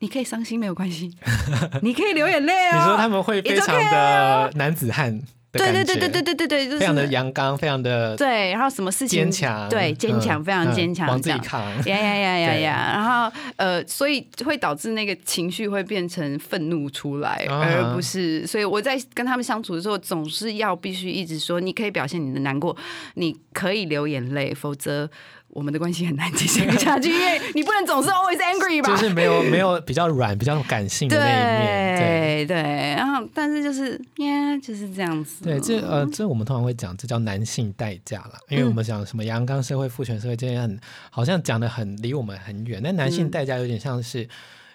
[0.00, 1.10] 你可以伤心没有关系，
[1.80, 2.76] 你可以流眼泪哦。
[2.76, 5.18] 你说他们会非常的男子汉
[5.56, 11.30] 对，对对对对对对对，就是非常的阳刚，非常的对，然后什么事情坚强，对坚强，非常坚强，往自。
[11.30, 11.60] 己扛。
[11.86, 12.92] 呀呀呀呀呀！
[12.94, 18.46] 然后呃，所以会导致那个情绪会变成愤怒出来，而不是。
[18.46, 22.76] 所以我在跟他们相处的时候，总是要必须一直说，你可以表现你的难过，
[23.14, 25.08] 你可以流眼泪，否则
[25.56, 28.90] 我们的关系很难继续下去，因为你不能总是 always angry 吧。
[28.90, 32.26] 就是没有没有比较软、比较感性的那一面，对。
[32.36, 32.56] 对对，
[32.94, 35.42] 然后但是就是呀，就是这样子。
[35.42, 38.38] 对，这呃，这我们通常会讲，这叫男性代价啦。
[38.50, 40.78] 因为我们讲什么阳刚社会、父权社会这些很，
[41.10, 42.78] 好像讲的很离我们很远。
[42.84, 44.28] 但男性嗯代价有点像是，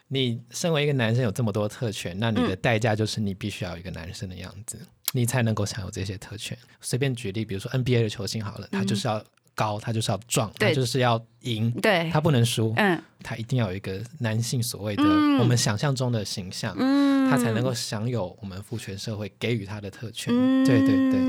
[0.08, 4.80] 你身为一个男生有这么多特权，那你的代价就是你必须要有一个男生的样子，
[5.12, 6.58] 你才能够享有这些特权。
[6.82, 9.24] 随便举例，比如说 NBA 的球星好了，他就是要
[9.62, 13.00] 高，他就是要壮，他就是要赢，对，他不能输，嗯。
[13.24, 15.38] 他一定要有一个男性所谓的嗯。
[15.38, 16.76] 我们想象中的形象。
[16.80, 17.30] 嗯。
[17.30, 20.34] 他才能够享有我们父权社会给予他的特权。
[20.36, 20.65] 嗯。
[20.65, 21.19] 对对对，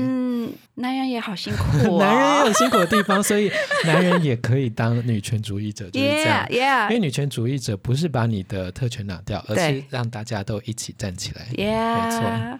[0.73, 3.51] 男人也好辛苦、 哦，男人也有辛苦的地方，所以
[3.85, 6.63] 男人也可以当女权主义者，就是这样 Yeah。
[6.63, 6.89] Yeah.
[6.89, 11.47] 因为女权主义者不是把你的特权拿掉，而是让大家都一起站起来。
[11.53, 12.57] Yeah，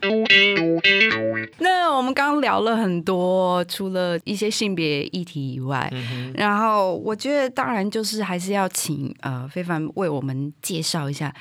[1.59, 5.91] 那我们刚刚聊了很多，除了一些性别议题以外，
[6.33, 11.33] 然后我觉得当然就是还是要请呃非凡为我们介绍一下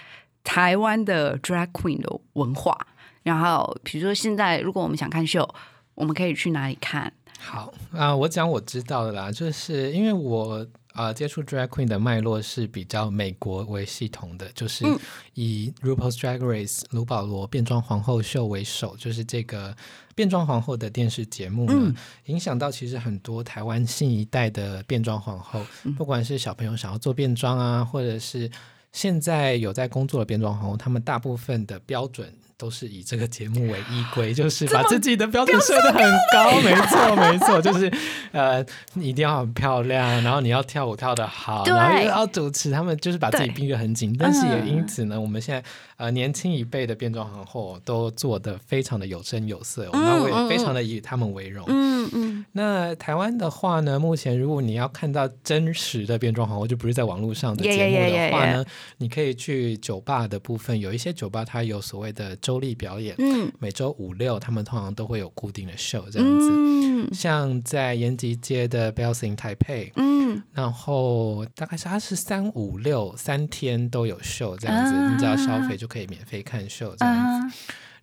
[0.44, 2.76] 台湾的 drag queen 的文化。
[3.22, 5.48] 然后比如说现在如果我们想看秀，
[5.94, 7.12] 我们可以去哪里看？
[7.38, 14.98] 好啊、我讲我知道的啦，就是因为我呃接触 drag queen 的脉络是比较美国为系统的，就是嗯
[15.34, 19.76] 以 RuPaul's Drag Race 卢保罗变装皇后秀为首，就是这个
[20.14, 21.94] 变装皇后的电视节目呢，嗯
[22.26, 28.50] 影响到其实很多台湾新一代的变装皇后，嗯不管是小朋友想要做变装啊，或者是
[28.92, 32.32] 现在有在工作的变装皇后，他们大部分的标准。
[32.62, 36.00] 都是以这个节目为依归， 就是把自己的标准设得很
[36.32, 37.92] 高，没错没错，就是
[38.30, 44.14] 呃，你一定要很漂亮，然后你要跳舞跳得好，然后又要主持，他们就是把自己逼得很紧。
[44.16, 51.64] 但是也嗯因此呢，我们现在呃年轻一辈的变装皇后都做得非常的有声有色，我们也非常的以他们为荣。
[51.66, 58.64] 嗯嗯，那台湾的话呢，目前如果你要看到真实的变装皇后，就不是在网络上的节目的 yeah, 话 yeah, 呢
[58.98, 63.52] 你可以去酒吧的部分，有一些酒吧它有所谓的周例表演，嗯。
[63.58, 66.48] 每周五六他们通常都会有固定的秀这样子。
[66.50, 67.08] 嗯。
[67.12, 70.42] 像在延吉街的 Bells in Taipei，嗯。
[70.52, 75.12] 然后大概是它是三五六三天都有秀这样子，啊。
[75.12, 77.46] 你只要消费就可以免费看秀这样子。
[77.46, 77.52] 啊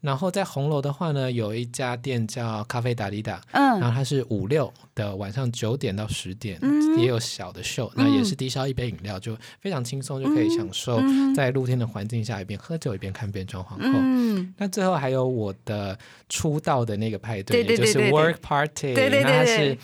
[0.01, 6.79] 然后在红楼的话呢，有一家店叫咖啡达利达，然嗯后它是五六的晚上九点到十点，嗯。
[6.99, 11.33] 也有小的秀，那也是低消一杯饮料，就非常轻松就可以享受嗯。
[11.33, 13.99] 在露天的环境下一边喝酒一边看变装皇后。
[14.01, 19.77] 嗯，那最后还有我的出道的那个派对，对对对也就是 Work Party，对对对那是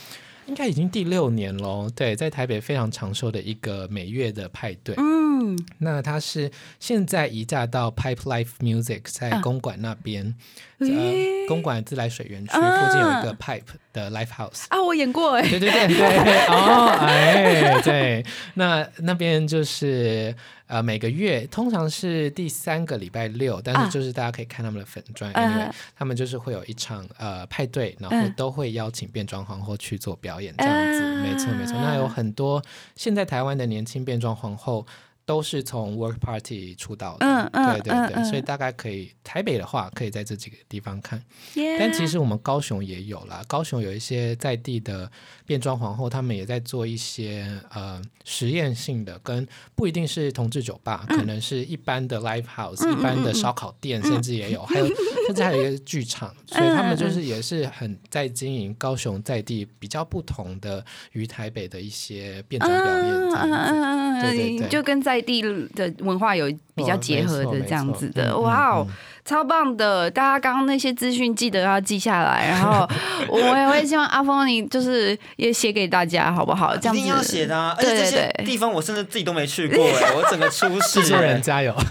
[0.47, 1.89] 应该已经第六年喽。
[1.95, 4.95] 对，在台北非常长寿的一个每月的派对。
[4.97, 5.34] 嗯
[5.79, 10.33] 那他是现在移驾到 Pipe Life Music，在啊公馆那边，
[10.79, 11.41] 诶？
[11.43, 12.85] 呃，公馆自来水园区啊。
[12.85, 14.65] 附近有一个 Pipe 的 Life House。
[14.69, 20.33] 啊，我演过哎，对对对对，哦，哎，对，那那边就是
[20.67, 23.85] 呃每个月通常是第三个礼拜六，但啊。
[23.85, 31.21] 是就是大家可以看他们的粉砖，嗯因为他们就是会有一场呃派对，然后嗯都会邀请变装皇后去做表演，这样子，啊。
[31.21, 31.77] 没错没错。
[31.79, 32.61] 那有很多
[32.95, 34.85] 现在台湾的年轻变装皇后。
[35.25, 41.21] 都是从 Work Party 出道的，嗯嗯对对对，所以大概可以台北的话，可以在这几个地方看。
[41.55, 45.11] 耶但其实我们高雄也有啦，高雄有一些在地的
[45.45, 54.87] 变装皇后，他们也在做一些呃实验性的，跟不一定是同志酒吧，可能是一般的 live house、一般的烧烤店，甚至也有，还有
[55.25, 63.73] 甚至还有一个剧场， 所以他们就是也是很在经营高雄在地比较不同的与台北的一些变装表演这样子。
[63.73, 65.41] 嗯对对对就跟在地
[65.75, 70.09] 的文化有比较结合的这样子的，哇哦嗯嗯，超棒的！
[70.11, 72.87] 大家刚刚那些资讯记得要记下来，然后
[73.29, 76.75] 我也会希望阿峰你就是也写给大家，好不好？
[76.77, 77.73] 这样子一定要写的啊！
[77.77, 81.39] 而对且这对对些地方我甚至自己都没去过 哎，我整个出事制作人哎。
[81.39, 81.73] 加油！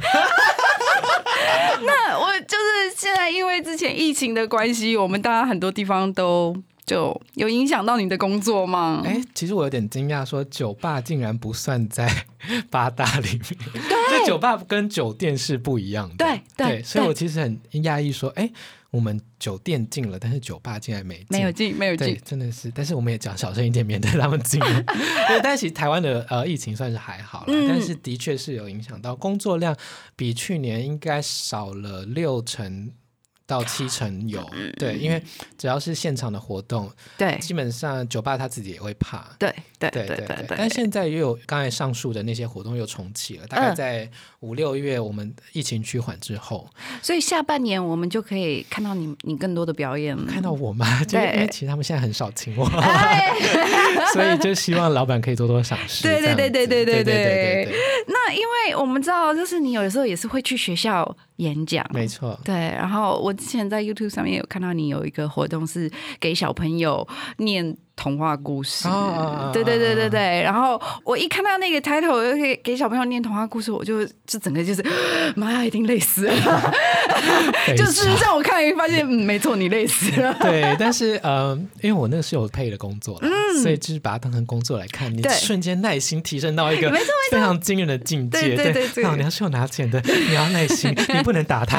[1.87, 9.03] 那我就是现在因为之前疫情的关系，我们大家很多地方都就有影响到你的工作吗？
[9.05, 12.27] 哎，其实我有点惊讶，说酒吧竟然不算在
[12.71, 13.43] 八大里面。
[14.11, 16.17] 这酒吧跟酒店是不一样的。
[16.17, 18.51] 对对对所以我其实很讶异，说，哎，
[18.91, 21.27] 我们酒店进了，但是酒吧竟然没进。
[21.31, 22.21] 没有进，没有对，进。
[22.25, 24.83] 真的是，但是我们也讲小声一点，免得他们进了。
[25.27, 29.75] 对，但其实台湾的呃疫情算是还好了，嗯但是的确是有影响到工作量，
[30.15, 32.91] 比去年应该少了六成
[33.47, 34.41] 到七成有。
[34.53, 35.23] 嗯对，因为
[35.59, 39.25] 只要是现场的活动，对基本上酒吧他自己也会怕。
[39.39, 40.47] 对对对对。
[40.49, 46.69] 但现在又有刚才上述的那些活动又重启了，大概嗯在五六月我们疫情趋缓之后，
[47.03, 50.25] 所以下半年我们就可以看到你你更多的表演了。
[50.33, 51.01] 看到我吗？
[51.05, 53.33] 就对因为其实他们现在很少请我，哎
[54.15, 56.03] 所以就希望老板可以多多赏识。
[56.09, 57.75] 对对对对对对对对对，
[58.07, 62.39] 那因为我们知道，就是你有的时候也是会去学校演讲，没错。
[62.45, 62.55] 对。
[62.55, 67.07] 然后我之前在 YouTube 上面有看到你有一个活动是给小朋友
[67.39, 68.89] 念童话故事，
[69.53, 70.43] 对对对对对。
[70.43, 74.85] 然后我一看到那个 title 就可以给小朋友念童话故事，我就就整个就是
[75.37, 76.35] 妈呀，一定累死了。
[77.77, 80.37] 就是常让我看发现，嗯，没错，你累死了。
[80.41, 83.31] 对，但是呃，因为我那个是有配的工作嗯，
[83.63, 88.41] 所以就是把它当成工作来看，你瞬间耐心提升到一个没错非常惊人的境界。
[88.41, 91.79] 对对对对那你要是有拿钱的，你要耐心， 你不能打他，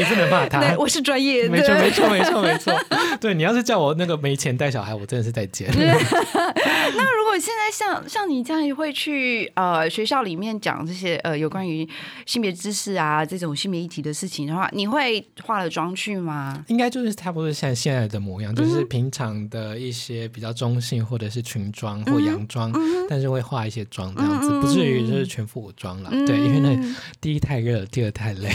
[0.00, 0.60] 你不能骂他。
[0.64, 1.50] 对，我是专业的。
[1.50, 2.74] 没错，没错，没错，没错。
[3.20, 5.68] 对你要是叫我那个没钱带小孩，我真的是再见。
[5.76, 11.88] 那如果现在像像你这样会去呃学校里面讲这些呃有关于
[12.26, 16.64] 性别知识啊这种性别议题的事情的话，你会化了妆去吗？
[16.68, 22.72] 应该就是差不多像现在的模样，就是平常的一些比较中性或者是裙装或洋装，
[23.08, 26.10] 但是会化一些妆这样子，不至于就是全副武装了。
[26.26, 28.50] 对，因为那第一太热，第二太累，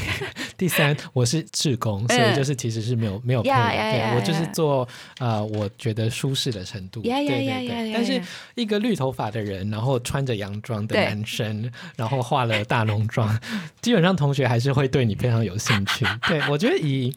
[0.58, 4.88] 第三我是志工，所以就是其实是没有没有配的，对我就是做
[5.20, 7.94] 呃我觉得舒适的程度，对对对。
[7.94, 8.22] 但是
[8.56, 13.40] 一个绿头发的人，然后穿着洋装的男生，然后化了大浓妆，
[13.82, 16.06] 基本上同学还是会对你非常有兴趣。
[16.28, 17.14] 对我觉得以。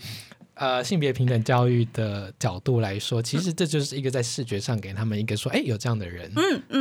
[0.61, 6.28] 呃，性别平等教育的角度来说，其实这就是一个在视觉上给他们一个说，哎，有这样的人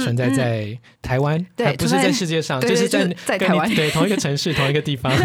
[0.03, 5.15] 存在在台湾，对，不是在世界上，就是在在台湾，对，同一个城市， 同一个地方，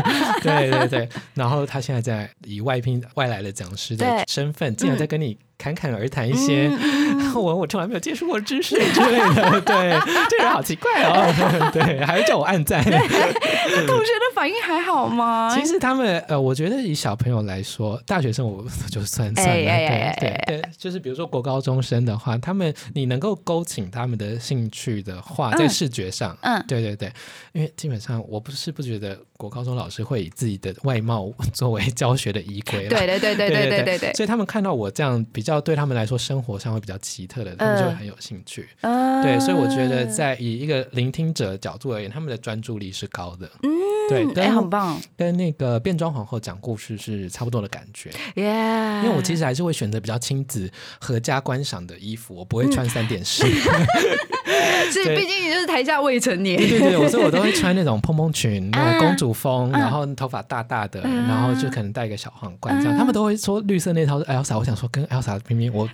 [0.43, 1.09] 对对对。
[1.33, 5.39] 然后他现在在以外聘外来的讲师的身份，竟然在跟你。
[5.63, 6.69] 侃侃而谈一些
[7.37, 9.97] 我我从来没有接触过知识之类的，对，
[10.29, 12.83] 这人好奇怪哦， 对，还要叫我按赞。
[12.83, 15.49] 同学的反应还好吗？
[15.55, 27.13] 其实他们呃，我觉得以小朋友来说，大学生我就算算了，对对对，就是比如说国高中生的话，他们你能够勾起他们的兴趣的话，在视觉上，嗯，对对对，
[27.53, 35.53] 因为基本上我不是不觉得国高中老师会以自己的外貌作为教学的依归，对对对对对对对对，所以他们看到我这样比较。
[35.53, 38.67] 要对他们来说，生活上会比较奇特的，他们就会很有兴趣。
[38.81, 43.47] 对，所以我觉得，在以一个聆听者的角度而言，他们的专注力是高的。
[43.63, 43.71] 嗯，
[44.33, 44.99] 对，很棒。
[45.15, 48.09] 跟那个变装皇后讲故事是差不多的感觉。
[48.37, 48.47] 耶，
[49.05, 53.45] 因为我其实还是会选择比较亲子、合家观赏的衣服，我不会穿三点式。
[54.93, 56.57] 所以，毕竟你就是台下未成年。
[56.57, 62.97] 对对对，我说我都会穿那种蓬蓬裙， 那种公主风，然后头发大大的，然后就可能戴一个小皇冠这样。
[62.97, 65.41] 他们都会说绿色那套是 Elsa，我想说跟 Elsa。
[65.49, 65.89] 明明我我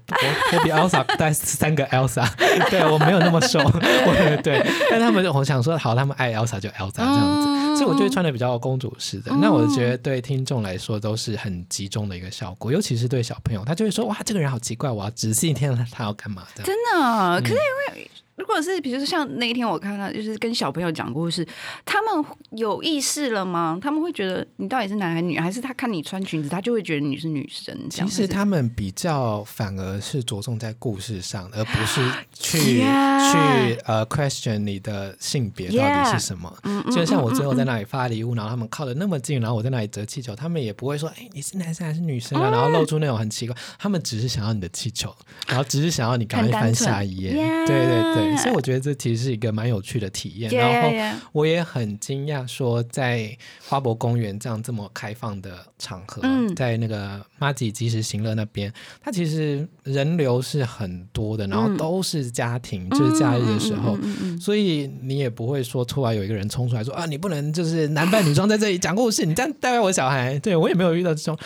[0.59, 2.29] 我比 Elsa 带三个 Elsa，
[2.71, 3.59] 对我没有那么瘦，
[4.43, 9.33] 对，但他们我想说好，他们爱 Elsa 就 Elsa 这样子，所以我就会穿的比较公主式的。
[9.41, 16.63] 那我觉得对听众来说都是很集中的一个效果，尤其是对小朋友，他就会说哇，这个人好奇怪，我要仔细听他要干嘛的。
[16.63, 17.59] 真的，可是因
[17.95, 18.11] 为。
[18.39, 21.47] 如果是比如说像那一天我看到就是跟小朋友讲故事，
[21.85, 23.79] 他们有意识了吗？
[23.83, 27.77] 他们会觉得你到底是男还是女，还是他看你穿裙子，他就会觉得你是女生？
[27.91, 32.01] 其实他们比较反而是着重在故事上，而不是
[32.33, 36.53] 去去呃 question 你的性别到底是什么。
[36.93, 45.13] 就像我最后在那里发礼物，然后他们靠的那么近，然后我在那里折气球，他们也不会说哎你是男生还是女生啊，然后露出那种很奇怪，他们只是想要你的气球，
[45.49, 47.33] 然后只是想要你赶快翻下一页。
[47.67, 48.28] 对对对。
[48.37, 56.23] 所以我觉得这其实是一个蛮有趣的体验，然后我也很惊讶，说在花博公园这样这么开放的场合，
[56.57, 58.73] 在那个马吉及时行乐那边，
[59.03, 63.97] 它其实人流是很多的，然后都是家庭，就是假日的时候，
[64.41, 70.39] 所以你也不会说突然有一个人冲出来说啊，你不能就是男扮女装在这里讲故事，你这样带坏我小孩。
[70.41, 71.39] 对我也没有遇到这种，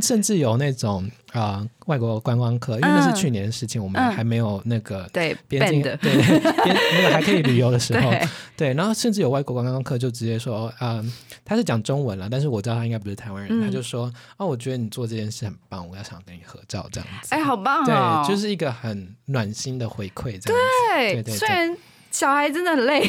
[0.00, 1.10] 甚至有那种。
[1.32, 6.42] 啊，外国观光客，因为那是去年的事情，我们还没有那个对边境的，对边
[6.92, 8.12] 那个还可以旅游的时候，
[8.54, 11.02] 对，然后 甚至有外国观光客就直接说，啊，
[11.42, 21.76] 他是讲中文了，但是我知道他应该不是台湾人，他就说，哦，我觉得你做这件事很棒，我要想跟你合照这样子，哎，好棒，对，就是一个很暖心的回馈，这样子，对对，虽然。
[22.12, 23.08] 小孩真的很累，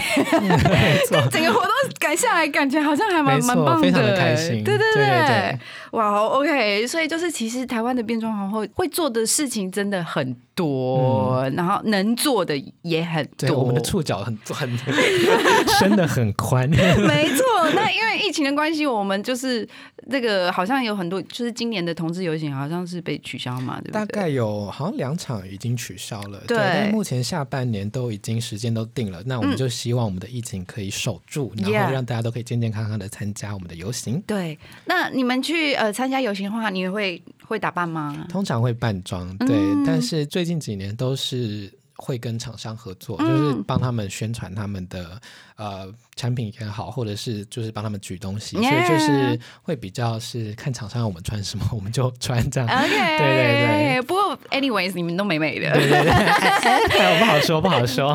[1.11, 4.64] 但 整个活动赶下来，感觉好像还蛮蛮棒的，非常的开心。
[4.64, 5.59] 对对对，
[5.91, 13.57] 哇，OK，所以就是其实台湾的变装皇后会做的事情真的很多，然后能做的也很多。
[13.57, 14.72] 我们的触角很很
[15.78, 16.70] 伸的很宽，
[17.05, 17.43] 没错。
[17.72, 19.68] 那因为疫情的关系，我们就是
[20.09, 23.93] 这个好像有很多，就是今年的同志游行好像是被取消嘛，对不对？
[23.93, 26.57] 大概有好像两场已经取消了，对。
[26.57, 28.84] 但目前下半年都已经时间都。
[28.93, 34.22] 定了，那我们就希望我们的疫情可以守住，然后让大家都可以健健康康的参加我们的游行。
[34.28, 38.28] 对，那你们去呃参加游行的话，你会会打扮吗？
[38.30, 41.72] 通常会扮装，对，但是最近几年都是。
[41.95, 45.22] 会跟厂商合作，就是帮他们宣传他们的
[45.55, 52.70] 呃产品也好，或者是就是帮他们举东西，所以就是会比较是看厂商让我们穿什么，我们就穿这样。
[52.74, 54.01] OK，对对对。
[54.03, 55.72] 不过，anyways，你们都美美的。
[55.74, 58.14] 对对对， 不好说，不好说。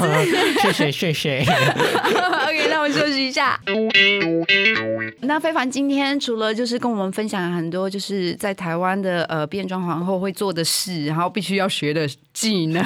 [0.60, 1.40] 谢谢谢谢。
[1.40, 3.58] OK，那我们休息一下。
[5.20, 12.84] 那非凡今天除了就是跟我们分享很多就是在台湾的呃变装皇后会做的事，然后必须要学的技能。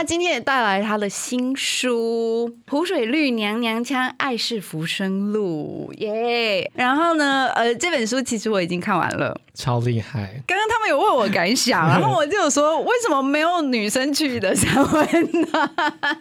[0.00, 6.70] 他今天也带来他的新书《湖水绿娘娘腔爱是浮生路》耶。
[6.72, 9.38] 然后呢，呃，这本书其实我已经看完了。
[9.52, 10.42] 超厉害。
[10.46, 15.06] 刚刚他们有问我感想， 然后我就有说，为什么没有女生去的三温
[15.52, 15.70] 暖？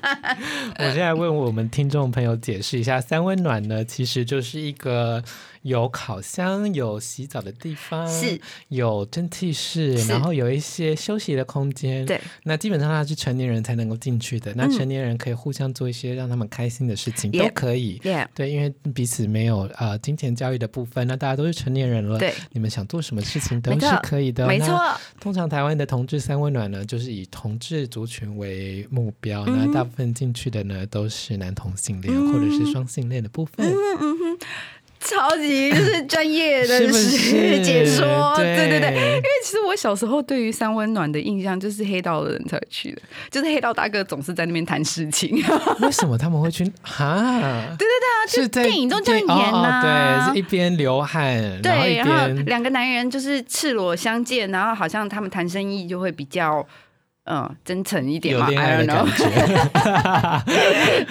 [0.80, 5.24] 我现在问我们听众朋友解释一下，三温暖呢，其实就是一个
[5.70, 12.04] 有烤箱、有洗澡的地方，是有蒸汽室，然后有一些休息的空间。
[12.06, 14.52] 对，那基本上它是成年人才能够进去的。
[14.56, 18.00] 那嗯成年人可以互相做一些让他们开心的事情都可以。
[18.00, 24.46] Yeah 对，因为彼此没有呃金钱交易的部分，那大家都是成年人了，对，你们想做什么事情都是可以的。
[24.46, 24.80] 那没错，
[25.20, 33.72] 通常台湾的同志三温暖呢，就是以同志族群为目标，嗯那大部分进去的呢都是男同性恋、嗯或者是双性恋的部分。
[35.00, 36.80] 超级就是专业的
[37.64, 38.90] 解说，对对对对。
[38.90, 45.42] 因为其实我小时候对于三温暖的印象就是黑道的人才去的，就是黑道大哥总是在那边谈事情。
[45.82, 47.16] 为什么他们会去 哈？
[47.78, 49.82] 对对对啊是在电影中这样对演呐
[50.26, 56.66] 对，是一边流汗，对，然后边两个男人就是赤裸相见，然后好像他们谈生意就会比较。
[57.30, 60.44] 嗯，真诚一点嘛有恋爱 I 的 don't 感 know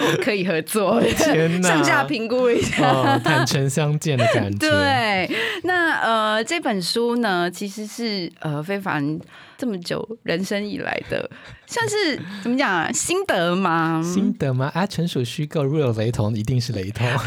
[0.05, 2.85] 觉， 可以合作，天哪上下评估一下。
[2.85, 4.69] 哦，坦诚相见的感觉。
[4.69, 5.29] 对，
[5.63, 9.17] 那呃，这本书呢，其实是呃非凡
[9.57, 11.29] 这么久人生以来的，
[11.65, 14.01] 算是怎么讲啊，心得吗？
[14.03, 14.69] 心得吗？
[14.73, 17.07] 啊，纯属虚构，若有雷同，一定是雷同。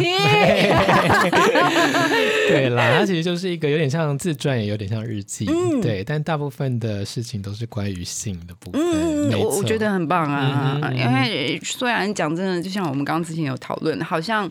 [2.48, 5.46] 对啦，它其实就是一个有点像自传，也有点像日记。
[5.48, 8.81] 嗯对，但大部分的事情都是关于性的部分。
[8.82, 14.50] 嗯，我我觉得很棒啊，因为虽然讲真的，就像我们刚刚之前有讨论，好像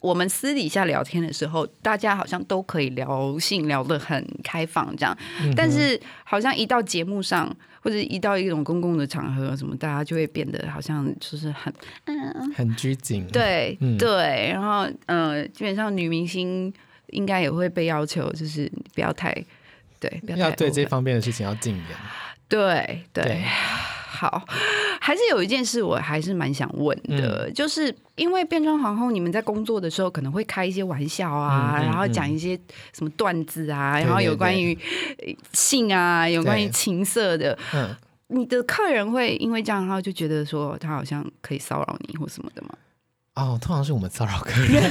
[0.00, 11.72] 我们私底下聊天的时候，大家好像都可以聊性聊得很开放这样，嗯但是好像一到节目上或者一到一种公共的场合什么，大家就会变得好像就是很
[12.54, 13.26] 很拘谨。
[13.28, 13.96] 对、嗯。
[13.96, 16.72] 对，然后呃，基本上女明星
[17.08, 19.32] 应该也会被要求，就是不要太
[20.00, 21.84] 对，不要对这方面的事情要禁言。
[22.48, 23.44] 对对对。
[24.18, 24.42] 好，
[25.00, 32.34] 还是有一件事我还是蛮想问的，就是因为变装皇后，你们在工作的时候可能会开一些玩笑啊，嗯嗯然后讲嗯。
[32.34, 32.58] 一些
[32.92, 34.76] 什么段子啊，对然后有关于
[35.18, 37.94] 呃性啊，有关于情色的，嗯，
[38.26, 42.70] 你的客人会因为这样，然后就觉得说他好像可以骚扰你或什么的吗？
[43.38, 44.68] 哦，通常是我们骚扰客人。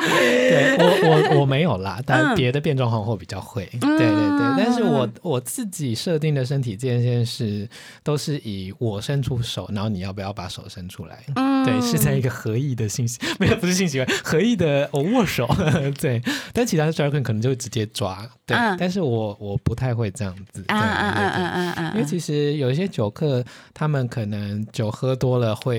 [0.00, 3.66] 对我我我没有啦，但嗯别的变装皇后比较会。
[3.80, 7.68] 对对对，但是我我自己设定的身体界限是
[8.02, 11.22] 都是以我伸出手，然后你要不要把手伸出来？
[11.36, 15.46] 嗯对，是在一个合意的信息，没有不是性行为，合意的我握手。
[16.00, 16.22] 对，
[16.52, 18.26] 但其他的 drag queen 可能就会直接抓。
[18.46, 20.62] 对，嗯但是我我不太会这样子。
[20.62, 21.92] 对啊啊啊对对啊啊啊！
[21.94, 25.78] 因为其实有一些酒客，他们可能酒喝多了会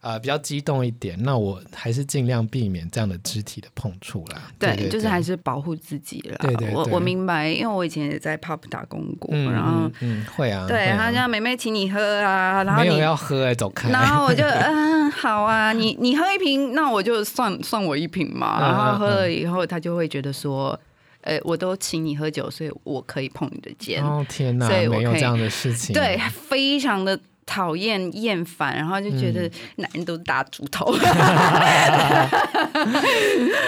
[0.00, 4.42] 呃比较激动一点，那我还是尽量避免这样的肢体的碰触啦。
[4.58, 6.36] 对，对，就是还是保护自己啦。
[6.40, 13.90] 我对对对我明白，因为我以前也在 pub 打工过，嗯然后嗯嗯会啊，对，他叫妹妹请你喝啊，然后没有你，要喝哎、走开。
[13.90, 18.58] 然后我就 嗯好啊，你你喝一瓶，那我就算算我一瓶嘛。
[18.58, 20.78] 嗯然后嗯喝了以后，他就会觉得说，
[21.22, 25.92] 呃，我都请你喝酒，所以我可以碰你的肩，哦天哪，所以我可以没有这样的事情。
[25.94, 27.18] 对，非常的。
[27.48, 29.34] 讨厌厌烦，然后就觉嗯。
[29.34, 30.92] 得男人都是大猪头，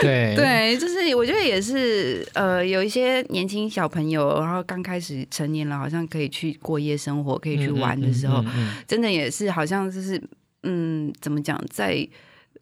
[0.03, 0.35] 对。
[0.37, 8.75] 对，就是我觉得也是，呃，有一些年轻小朋友，然后刚开始成年了，好像可以去过夜生活，可以去玩的时候，嗯嗯嗯。
[8.87, 10.21] 真的也是好像就是，
[10.65, 12.07] 嗯，怎么讲，在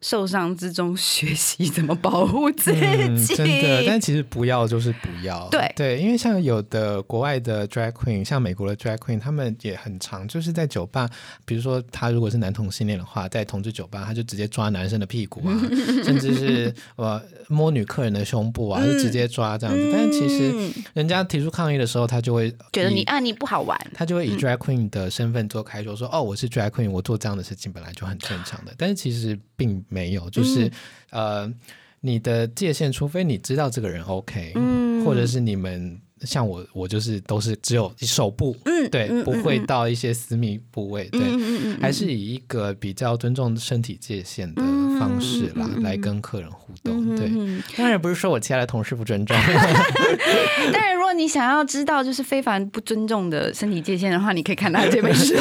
[0.01, 3.35] 受伤之中学习怎么保护自嗯己。
[3.35, 5.49] 真的，但其实不要就是不要。
[5.51, 11.09] 对对，因为像有的国外的 drag queen，像美国的 drag queen，他们也很常就是在酒吧，
[11.45, 15.61] 比如说他如果是男同性恋的话，在同志酒吧，他就直接抓男生的屁股啊，
[16.05, 19.91] 甚至是呃摸女客人的胸部啊，就直接抓这样子。
[19.93, 28.73] 但是其实嗯人家提出抗议的时候，他就会觉得你啊你不好玩，他就会以 drag queen 的身份做开说，说哦，我是 drag queen，我做这样的事情本来就很正常的。
[28.77, 30.73] 但是其实并没有，就是、嗯。
[31.11, 31.53] 呃，
[32.01, 35.05] 你的界限，除非你知道这个人 OK，、嗯。
[35.05, 39.67] 或者是你们像我，我就是都是只有手部，嗯对，嗯不会嗯。
[39.67, 41.21] 到一些私密部位，对。
[41.81, 44.63] 还是以一个比较尊重身体界限的
[44.99, 47.17] 方式啦，来跟客人互动。
[47.17, 49.37] 对，嗯当然不是说我其他的同事不尊重，
[51.19, 55.35] 你想要知道就是非凡不尊重的身体界限的话，你可以看他这本书。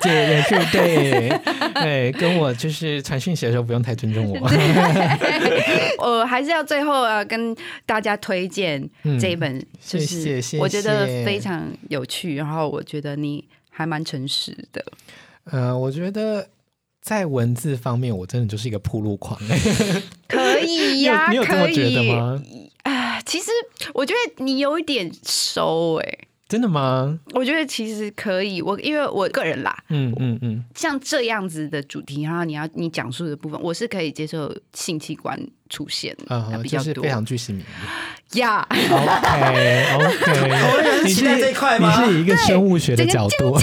[0.00, 1.28] 这也是对
[1.74, 4.48] 对，跟我就是传讯息的时候不用太尊重我。
[6.06, 7.54] 我还是要最后呃跟
[7.84, 8.88] 大家推荐
[9.20, 13.44] 这一本，就谢谢我觉得谢非常有趣，然后我觉得你。
[13.72, 14.84] 还蛮诚实的。
[15.44, 16.46] 呃，我觉得
[17.00, 19.40] 在文字方面，我真的就是一个铺路狂。
[20.28, 22.42] 可以呀，你有这么觉得吗？
[23.30, 23.50] 啊，其实
[23.94, 26.18] 我觉得你有一点收哎、
[26.48, 27.16] 真的吗？
[27.32, 35.40] 我觉得其实可以，我因为我个人啦，嗯嗯嗯，像这样子的主题，然后你要你讲述的部分，我是可以接受性器官
[35.70, 37.60] 出现的、啊、比较多就是非常巨细靡
[38.32, 38.38] 遗。
[38.38, 38.66] 呀。
[38.70, 43.58] OK OK，你是这一块吗你是以一个生物学的角度，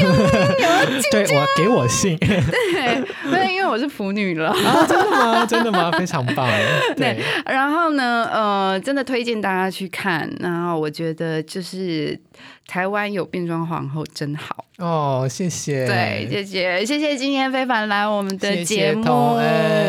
[1.11, 4.49] 对我给我信对，不是因为我是腐女了。
[4.49, 5.45] 啊，真的吗？
[5.45, 5.91] 真的吗？
[5.97, 6.49] 非常棒，
[6.97, 10.29] 对，然后呢，呃，真的推荐大家去看。
[10.39, 12.19] 然后我觉得就是
[12.65, 14.65] 台湾有变装皇后真好。
[14.77, 19.03] 哦，谢谢，对，谢谢谢谢今天非凡来我们的节目。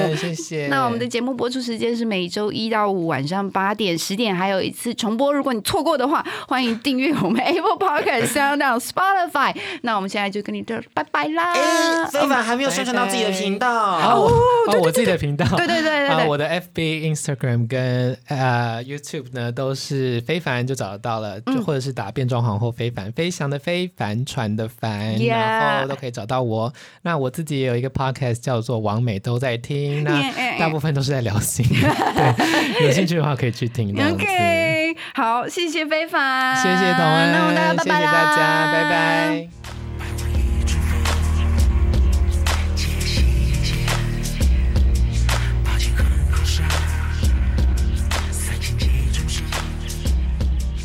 [0.09, 0.66] 谢谢谢。
[0.68, 5.30] 那我们的节目播出时间是每周一到五晚上八点、十点，还有一次重播。
[5.30, 9.55] 如果你错过的话，欢迎订阅我们 Apple Podcast、 Sound、Spotify。
[9.82, 11.53] 那我们现在就跟你这拜拜啦！
[11.53, 13.68] 哎，非凡还没有宣传到自己的频道。
[13.70, 14.32] 哦，
[14.68, 26.72] 哦，我自己的频道，对对对对啊，对我的 FB、Instagram 跟呃 YouTube 呢都是非凡就找得到了，嗯就或者是打变装皇后非凡，飞翔的非凡船的帆 Yeah 然后都可以找到我。
[27.03, 33.91] 那我自己也有一个 Podcast 叫做王美都在听，那大部分都是在聊心， 对，有兴趣的话可以去听。
[34.12, 39.49] OK，好，谢谢非凡，谢谢童恩，那我们大家拜拜谢谢拜啦大家，拜拜。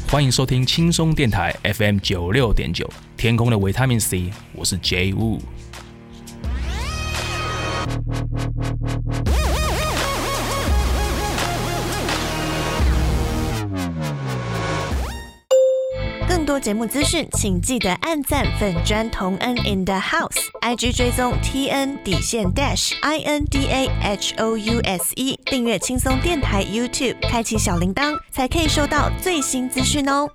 [0.10, 2.88] 欢迎收听轻松电台 FM 九六点九，
[3.24, 5.39] 天空的维他命 C，我是 J Wu。
[16.28, 24.82] 更多节目资讯，请记得按赞粉砖同恩 in the house，IG 追踪 T N 底线 dash I N D A H O U
[24.82, 30.28] S E，订阅轻松电台 YouTube，开启小铃铛，才可以收到最新资讯哦。